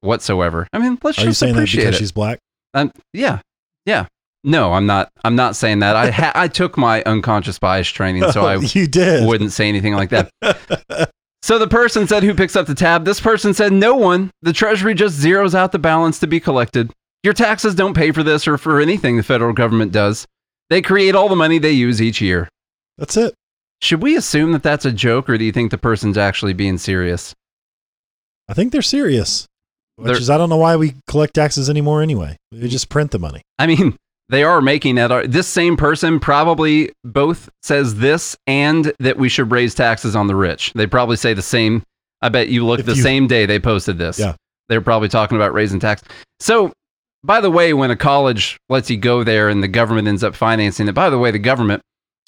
[0.01, 0.67] whatsoever.
[0.73, 1.95] I mean, let's Are you just saying that because it.
[1.95, 2.39] she's black?
[2.73, 3.39] Um, yeah,
[3.85, 4.07] yeah.
[4.43, 5.09] No, I'm not.
[5.25, 5.95] I'm not saying that.
[5.97, 9.27] I ha- I took my unconscious bias training, so I you did.
[9.27, 10.29] wouldn't say anything like that.
[11.41, 14.29] So the person said, "Who picks up the tab?" This person said, "No one.
[14.41, 16.91] The Treasury just zeroes out the balance to be collected.
[17.23, 20.27] Your taxes don't pay for this or for anything the federal government does.
[20.69, 22.49] They create all the money they use each year."
[22.97, 23.33] That's it.
[23.81, 26.77] Should we assume that that's a joke, or do you think the person's actually being
[26.77, 27.33] serious?
[28.49, 29.45] I think they're serious.
[29.95, 32.37] Which They're- is, I don't know why we collect taxes anymore anyway.
[32.51, 33.41] We just print the money.
[33.59, 33.95] I mean,
[34.29, 35.31] they are making it.
[35.31, 40.35] This same person probably both says this and that we should raise taxes on the
[40.35, 40.71] rich.
[40.73, 41.83] They probably say the same.
[42.21, 44.17] I bet you look If the you- same day they posted this.
[44.19, 44.35] Yeah.
[44.67, 46.01] They're probably talking about raising tax.
[46.39, 46.71] So,
[47.23, 50.33] by the way, when a college lets you go there and the government ends up
[50.35, 51.81] financing it, by the way, the government,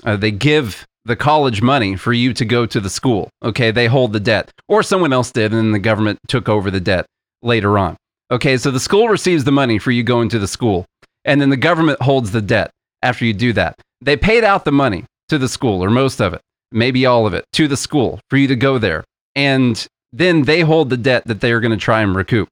[0.04, 3.30] uh, they give the college money for you to go to the school.
[3.44, 3.72] Okay.
[3.72, 6.80] They hold the debt, or someone else did, and then the government took over the
[6.80, 7.06] debt
[7.42, 7.98] later on.
[8.30, 8.58] Okay.
[8.58, 10.86] So the school receives the money for you going to the school
[11.26, 12.72] and then the government holds the debt
[13.02, 13.80] after you do that.
[14.02, 16.42] They paid out the money to the school, or most of it,
[16.72, 19.04] maybe all of it, to the school for you to go there.
[19.36, 22.50] And then they hold the debt that they are going to try and recoup.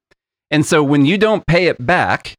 [0.51, 2.33] And so when you don't pay it back,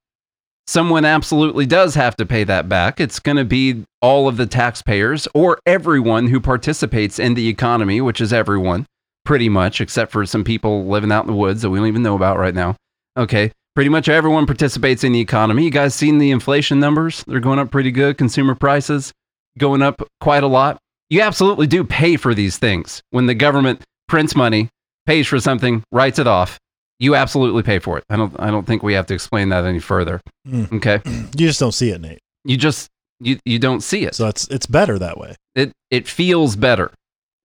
[0.70, 3.00] someone absolutely does have to pay that back.
[3.00, 8.00] It's going to be all of the taxpayers or everyone who participates in the economy,
[8.00, 8.86] which is everyone
[9.24, 12.04] pretty much, except for some people living out in the woods that we don't even
[12.04, 12.76] know about right now.
[13.16, 13.50] Okay.
[13.74, 15.64] Pretty much everyone participates in the economy.
[15.64, 17.24] You guys seen the inflation numbers?
[17.26, 18.16] They're going up pretty good.
[18.16, 19.12] Consumer prices
[19.58, 20.78] going up quite a lot.
[21.08, 23.02] You absolutely do pay for these things.
[23.10, 24.68] When the government prints money,
[25.06, 26.58] pays for something, writes it off,
[27.00, 28.04] you absolutely pay for it.
[28.08, 30.20] I don't I don't think we have to explain that any further.
[30.46, 30.72] Mm.
[30.74, 31.00] Okay?
[31.36, 32.20] You just don't see it, Nate.
[32.44, 32.88] You just
[33.20, 34.14] you you don't see it.
[34.14, 35.34] So it's it's better that way.
[35.54, 36.92] It it feels better.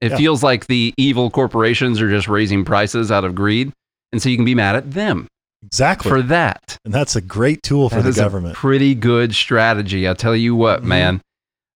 [0.02, 0.18] It Yeah.
[0.18, 3.72] feels like the evil corporations are just raising prices out of greed,
[4.12, 5.28] and so you can be mad at them
[5.64, 6.10] Exactly.
[6.10, 6.78] for that.
[6.86, 8.56] and that's a great tool for That the government.
[8.56, 10.08] pretty good strategy.
[10.08, 10.86] I'll tell you what, Mhm.
[10.86, 11.22] man.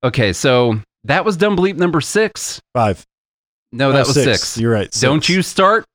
[0.03, 2.59] Okay, so that was dumb bleep number six.
[2.73, 3.03] Five.
[3.71, 4.57] No, that was six.
[4.57, 4.91] You're right.
[4.99, 5.85] Don't you start.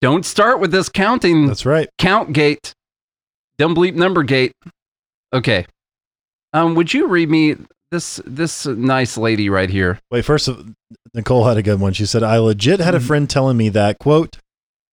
[0.00, 1.88] Don't start with this counting That's right.
[1.98, 2.72] count gate.
[3.58, 4.52] Dumb bleep number gate.
[5.32, 5.66] Okay.
[6.52, 7.56] Um, would you read me
[7.90, 10.00] this this nice lady right here?
[10.10, 10.72] Wait, first, of-
[11.14, 11.92] Nicole had a good one.
[11.92, 13.06] She said, I legit had a Mhm.
[13.06, 14.38] friend telling me that, quote,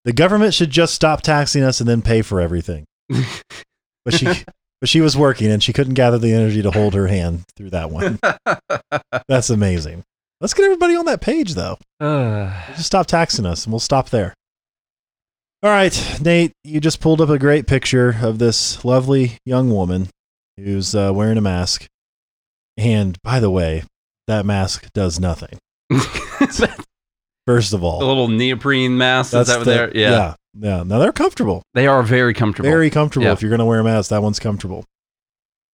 [0.03, 2.85] the government should just stop taxing us and then pay for everything.
[4.05, 4.25] But she
[4.79, 7.71] But she was working and she couldn't gather the energy to hold her hand through
[7.71, 8.19] that one.
[9.27, 10.03] That's amazing.
[10.39, 11.77] Let's get everybody on that page though.
[11.99, 14.33] Uh, Just stop taxing us and we'll stop there.
[15.63, 20.09] All right, Nate, you just pulled up a great picture of this lovely young woman
[20.55, 21.87] who's uh, wearing a mask.
[22.77, 23.83] And by the way,
[24.27, 25.57] that mask does nothing.
[27.47, 29.27] First of all, the little neoprene mask.
[29.33, 29.97] Is that's that the- they're?
[29.97, 30.09] Yeah.
[30.11, 30.83] yeah, yeah.
[30.83, 31.63] Now they're comfortable.
[31.73, 32.69] They are very comfortable.
[32.69, 33.25] Very comfortable.
[33.25, 33.31] Yeah.
[33.33, 34.83] If you're going to wear a mask, that one's comfortable.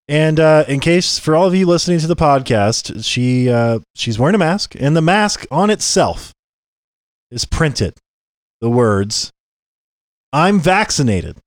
[0.08, 4.18] And uh, in case for all of you listening to the podcast, she uh, she's
[4.18, 6.32] wearing a mask, and the mask on itself
[7.30, 7.94] is printed
[8.60, 9.30] the words,
[10.34, 11.38] "I'm vaccinated,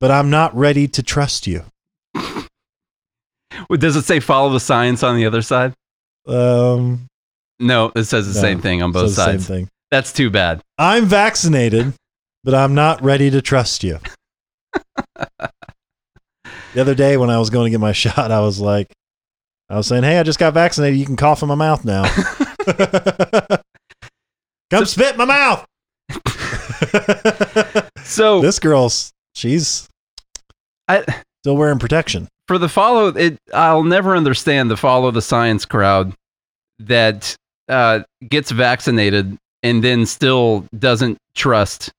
[0.00, 1.64] but I'm not ready to trust you."
[3.70, 5.74] Does it say follow the science on the other side?
[6.26, 7.06] Um,
[7.58, 9.46] No, it says the No, same thing on both sides.
[9.46, 9.68] Same thing.
[9.90, 10.60] That's too bad.
[10.76, 11.94] I'm vaccinated,
[12.44, 13.98] but I'm not ready to trust you.
[15.16, 15.50] the
[16.80, 18.92] other day when I was going to get my shot, I was like,
[19.70, 20.98] I was saying, "Hey, I just got vaccinated.
[20.98, 22.04] You can cough in my mouth now.
[24.70, 25.64] Come spit in my mouth."
[28.04, 29.88] So this girl's she's
[30.88, 31.04] I,
[31.42, 32.28] still wearing protection.
[32.46, 36.14] for the follow it i'll never understand the follow the science crowd
[36.78, 37.36] that
[37.68, 41.90] uh, gets vaccinated and then still doesn't trust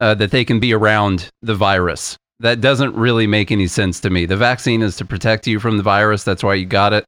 [0.00, 2.16] uh, that they can be around the virus.
[2.40, 4.26] That doesn't really make any sense to me.
[4.26, 6.22] The vaccine is to protect you from the virus.
[6.22, 7.04] That's why you got it.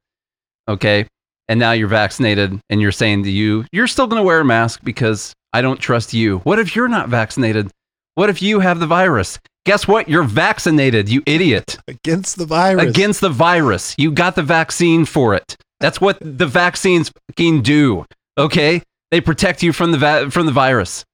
[0.66, 1.06] Okay?
[1.48, 4.44] And now you're vaccinated and you're saying to you you're still going to wear a
[4.44, 7.70] mask because i don't trust you what if you're not vaccinated
[8.14, 12.82] what if you have the virus guess what you're vaccinated you idiot Against the virus.
[12.88, 13.94] against the virus.
[13.98, 15.56] You got the vaccine for it.
[15.80, 18.04] That's what the vaccines fucking do.
[18.38, 21.04] Okay, they protect you from the va- from the virus.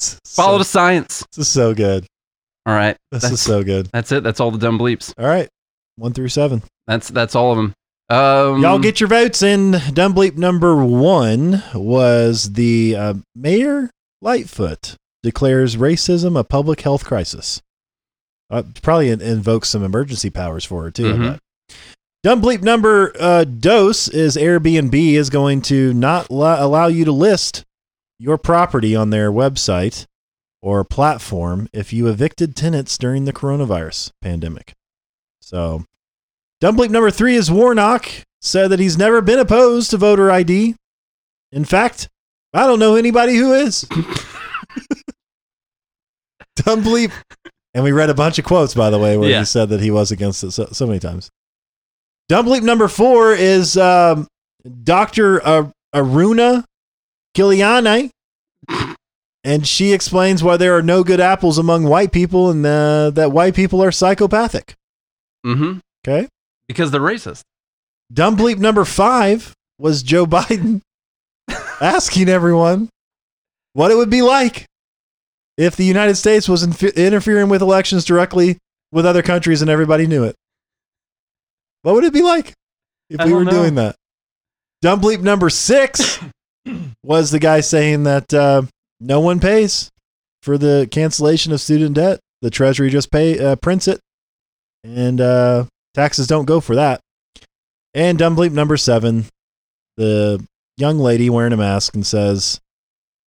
[0.00, 1.24] so, Follow the science.
[1.36, 2.06] This is so good.
[2.64, 3.88] All right, This that's, is so good.
[3.92, 4.22] that's it.
[4.24, 5.12] That's all the dumb bleeps.
[5.18, 5.48] All right,
[5.96, 6.62] one through seven.
[6.86, 7.72] That's that's all of them.
[8.08, 9.72] Um, Y'all get your votes in.
[9.92, 13.90] Dumb bleep number one was the uh, Mayor
[14.22, 17.60] Lightfoot declares racism a public health crisis.
[18.48, 21.08] Uh, probably in- invokes some emergency powers for her too.
[21.08, 21.38] I Mhm.
[22.22, 27.12] Dumb bleep number uh, dose is Airbnb is going to not lo- allow you to
[27.12, 27.64] list
[28.18, 30.06] your property on their website
[30.62, 34.74] or platform if you evicted tenants during the coronavirus pandemic.
[35.40, 35.84] So,
[36.60, 38.08] dumb bleep number three is Warnock
[38.40, 40.74] said that he's never been opposed to voter ID.
[41.52, 42.08] In fact,
[42.54, 43.82] I don't know anybody who is.
[46.56, 47.12] dumb bleep.
[47.74, 49.40] And we read a bunch of quotes, by the way, where Yeah.
[49.40, 51.30] he said that he was against it so, so many times.
[52.28, 54.26] Dumb bleep number four is um,
[54.84, 55.44] Dr.
[55.46, 56.64] Ar- Aruna
[57.36, 58.10] Khilanani.
[59.44, 63.30] And she explains why there are no good apples among white people and uh, that
[63.30, 64.74] white people are psychopathic.
[65.44, 66.26] hmm Okay.
[66.68, 67.42] Because they're racist.
[68.12, 70.80] Dumb bleep number five was Joe Biden
[71.80, 72.88] asking everyone
[73.72, 74.66] what it would be like
[75.58, 78.58] if the United States was inf- interfering with elections directly
[78.92, 80.34] with other countries and everybody knew it.
[81.82, 82.52] What would it be like
[83.10, 83.50] if I we were know.
[83.50, 83.96] doing that?
[84.82, 86.18] Dumb bleep number six
[87.02, 88.62] was the guy saying that uh,
[89.00, 89.90] no one pays
[90.42, 92.20] for the cancellation of student debt.
[92.42, 94.00] The Treasury just pay uh, prints it,
[94.84, 95.64] and uh,
[95.96, 97.00] taxes don't go for that.
[97.94, 99.24] And dumb bleep number seven,
[99.96, 100.44] the
[100.76, 102.60] young lady wearing a mask and says,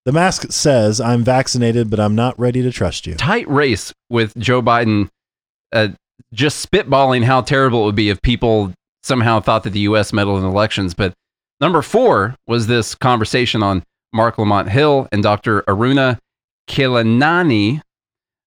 [0.06, 4.38] "The mask says I'm vaccinated, but I'm not ready to trust you." Tight race with
[4.38, 5.10] Joe Biden,
[5.74, 5.90] uh,
[6.32, 10.14] just spitballing how terrible it would be if people somehow thought that the U.S.
[10.14, 10.94] meddled in elections.
[10.94, 11.14] But
[11.60, 15.64] number four was this conversation on Marc Lamont Hill and Dr.
[15.64, 16.20] Aruna
[16.70, 17.82] Khilanani.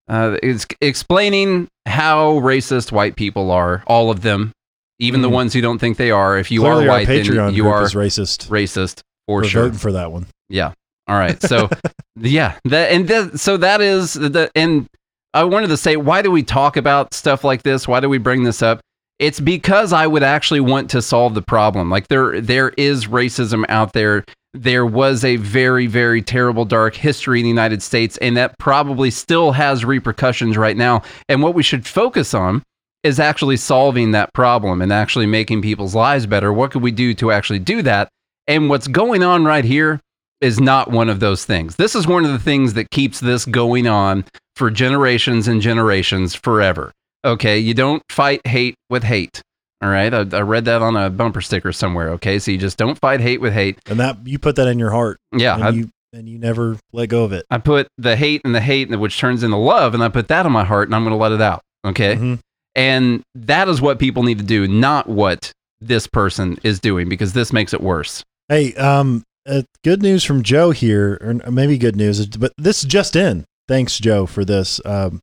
[0.09, 4.53] Uh, is explaining how racist white people are, all of them,
[4.99, 5.33] even the Mm.
[5.33, 6.39] ones who don't think they are.
[6.39, 7.25] If you Clearly are white, then
[7.55, 9.73] you are racist racist for for sure.
[9.73, 10.27] for that one.
[10.49, 10.73] Yeah.
[11.09, 11.41] All right.
[11.43, 11.69] So,
[12.17, 14.87] yeah, that and that, so that is the and
[15.35, 17.89] I wanted to say, why do we talk about stuff like this?
[17.89, 18.81] Why do we bring this up?
[19.19, 21.91] It's because I would actually want to solve the problem.
[21.91, 24.25] Like there, there is racism out there.
[24.55, 29.11] There was a very, very terrible dark history in the United States, and that probably
[29.11, 31.03] still has repercussions right now.
[31.29, 32.63] And what we should focus on
[33.03, 36.53] is actually solving that problem and actually making people's lives better.
[36.53, 38.09] What could we do to actually do that?
[38.47, 40.01] And what's going on right here
[40.41, 41.77] is not one of those things.
[41.77, 44.25] This is one of the things that keeps this going on
[44.57, 46.93] for generations and generations forever.
[47.25, 49.43] Okay, you don't fight hate with hate.
[49.83, 52.11] All right, I, I read that on a bumper sticker somewhere.
[52.11, 53.79] Okay, so you just don't fight hate with hate.
[53.87, 56.77] And that you put that in your heart, Yeah, and I, you and you never
[56.93, 57.47] let go of it.
[57.51, 60.45] I put the hate and the hate, which turns into love, and I put that
[60.47, 61.63] in my heart, and I'm going to let it out.
[61.85, 62.39] Okay, Mhm.
[62.75, 67.33] And that is what people need to do, not what this person is doing, because
[67.33, 68.23] this makes it worse.
[68.49, 73.17] Hey, um, uh, good news from Joe here, or maybe good news, but this just
[73.17, 73.45] in.
[73.69, 74.81] Thanks, Joe, for this.
[74.85, 75.21] Um,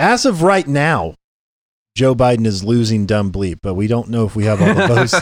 [0.00, 1.14] as of right now,
[1.96, 4.86] Joe Biden is losing dumb bleep, but we don't know if we have all the
[4.88, 5.12] votes.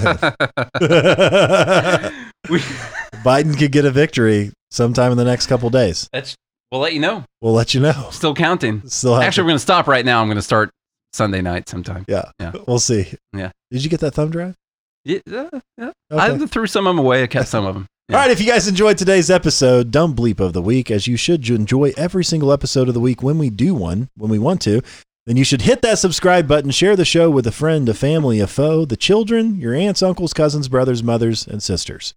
[2.51, 2.61] We-
[3.25, 6.09] Biden could get a victory sometime in the next couple days.
[6.13, 6.37] That's
[6.71, 7.25] we'll let you know.
[7.43, 8.09] We'll let you know.
[8.13, 8.89] Still counting.
[8.89, 10.23] Still Actually, we're gonna stop right now.
[10.23, 10.71] I'm gonna start
[11.13, 12.05] Sunday night sometime.
[12.09, 12.53] yeah, Yeah.
[12.69, 13.13] we'll see.
[13.35, 13.51] Yeah.
[13.71, 14.55] Did you get that thumb drive?
[15.05, 15.49] Yeah, yeah.
[16.13, 16.13] Okay.
[16.13, 17.23] I threw some of them away.
[17.23, 17.87] I kept some of them.
[18.11, 21.19] All right, if you guys enjoyed today's episode, dumb bleep of the week, as you
[21.19, 24.63] should enjoy every single episode of the week when we do one, when we want
[24.63, 24.81] to,
[25.27, 28.41] then you should hit that subscribe button, share the show with a friend, a family,
[28.41, 32.15] a foe, the children, your aunts, uncles, cousins, brothers, mothers, and sisters.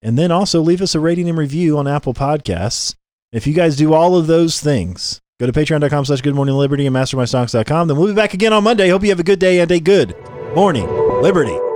[0.00, 2.94] And then also leave us a rating and review on Apple Podcasts.
[3.30, 6.86] If you guys do all of those things, go to patreon.com slash good morning liberty
[6.86, 7.88] and mastermystongs.com.
[7.88, 8.88] Then we'll be back again on Monday.
[8.88, 10.16] Hope you have a good day and a good
[10.54, 10.88] morning,
[11.20, 11.67] Liberty.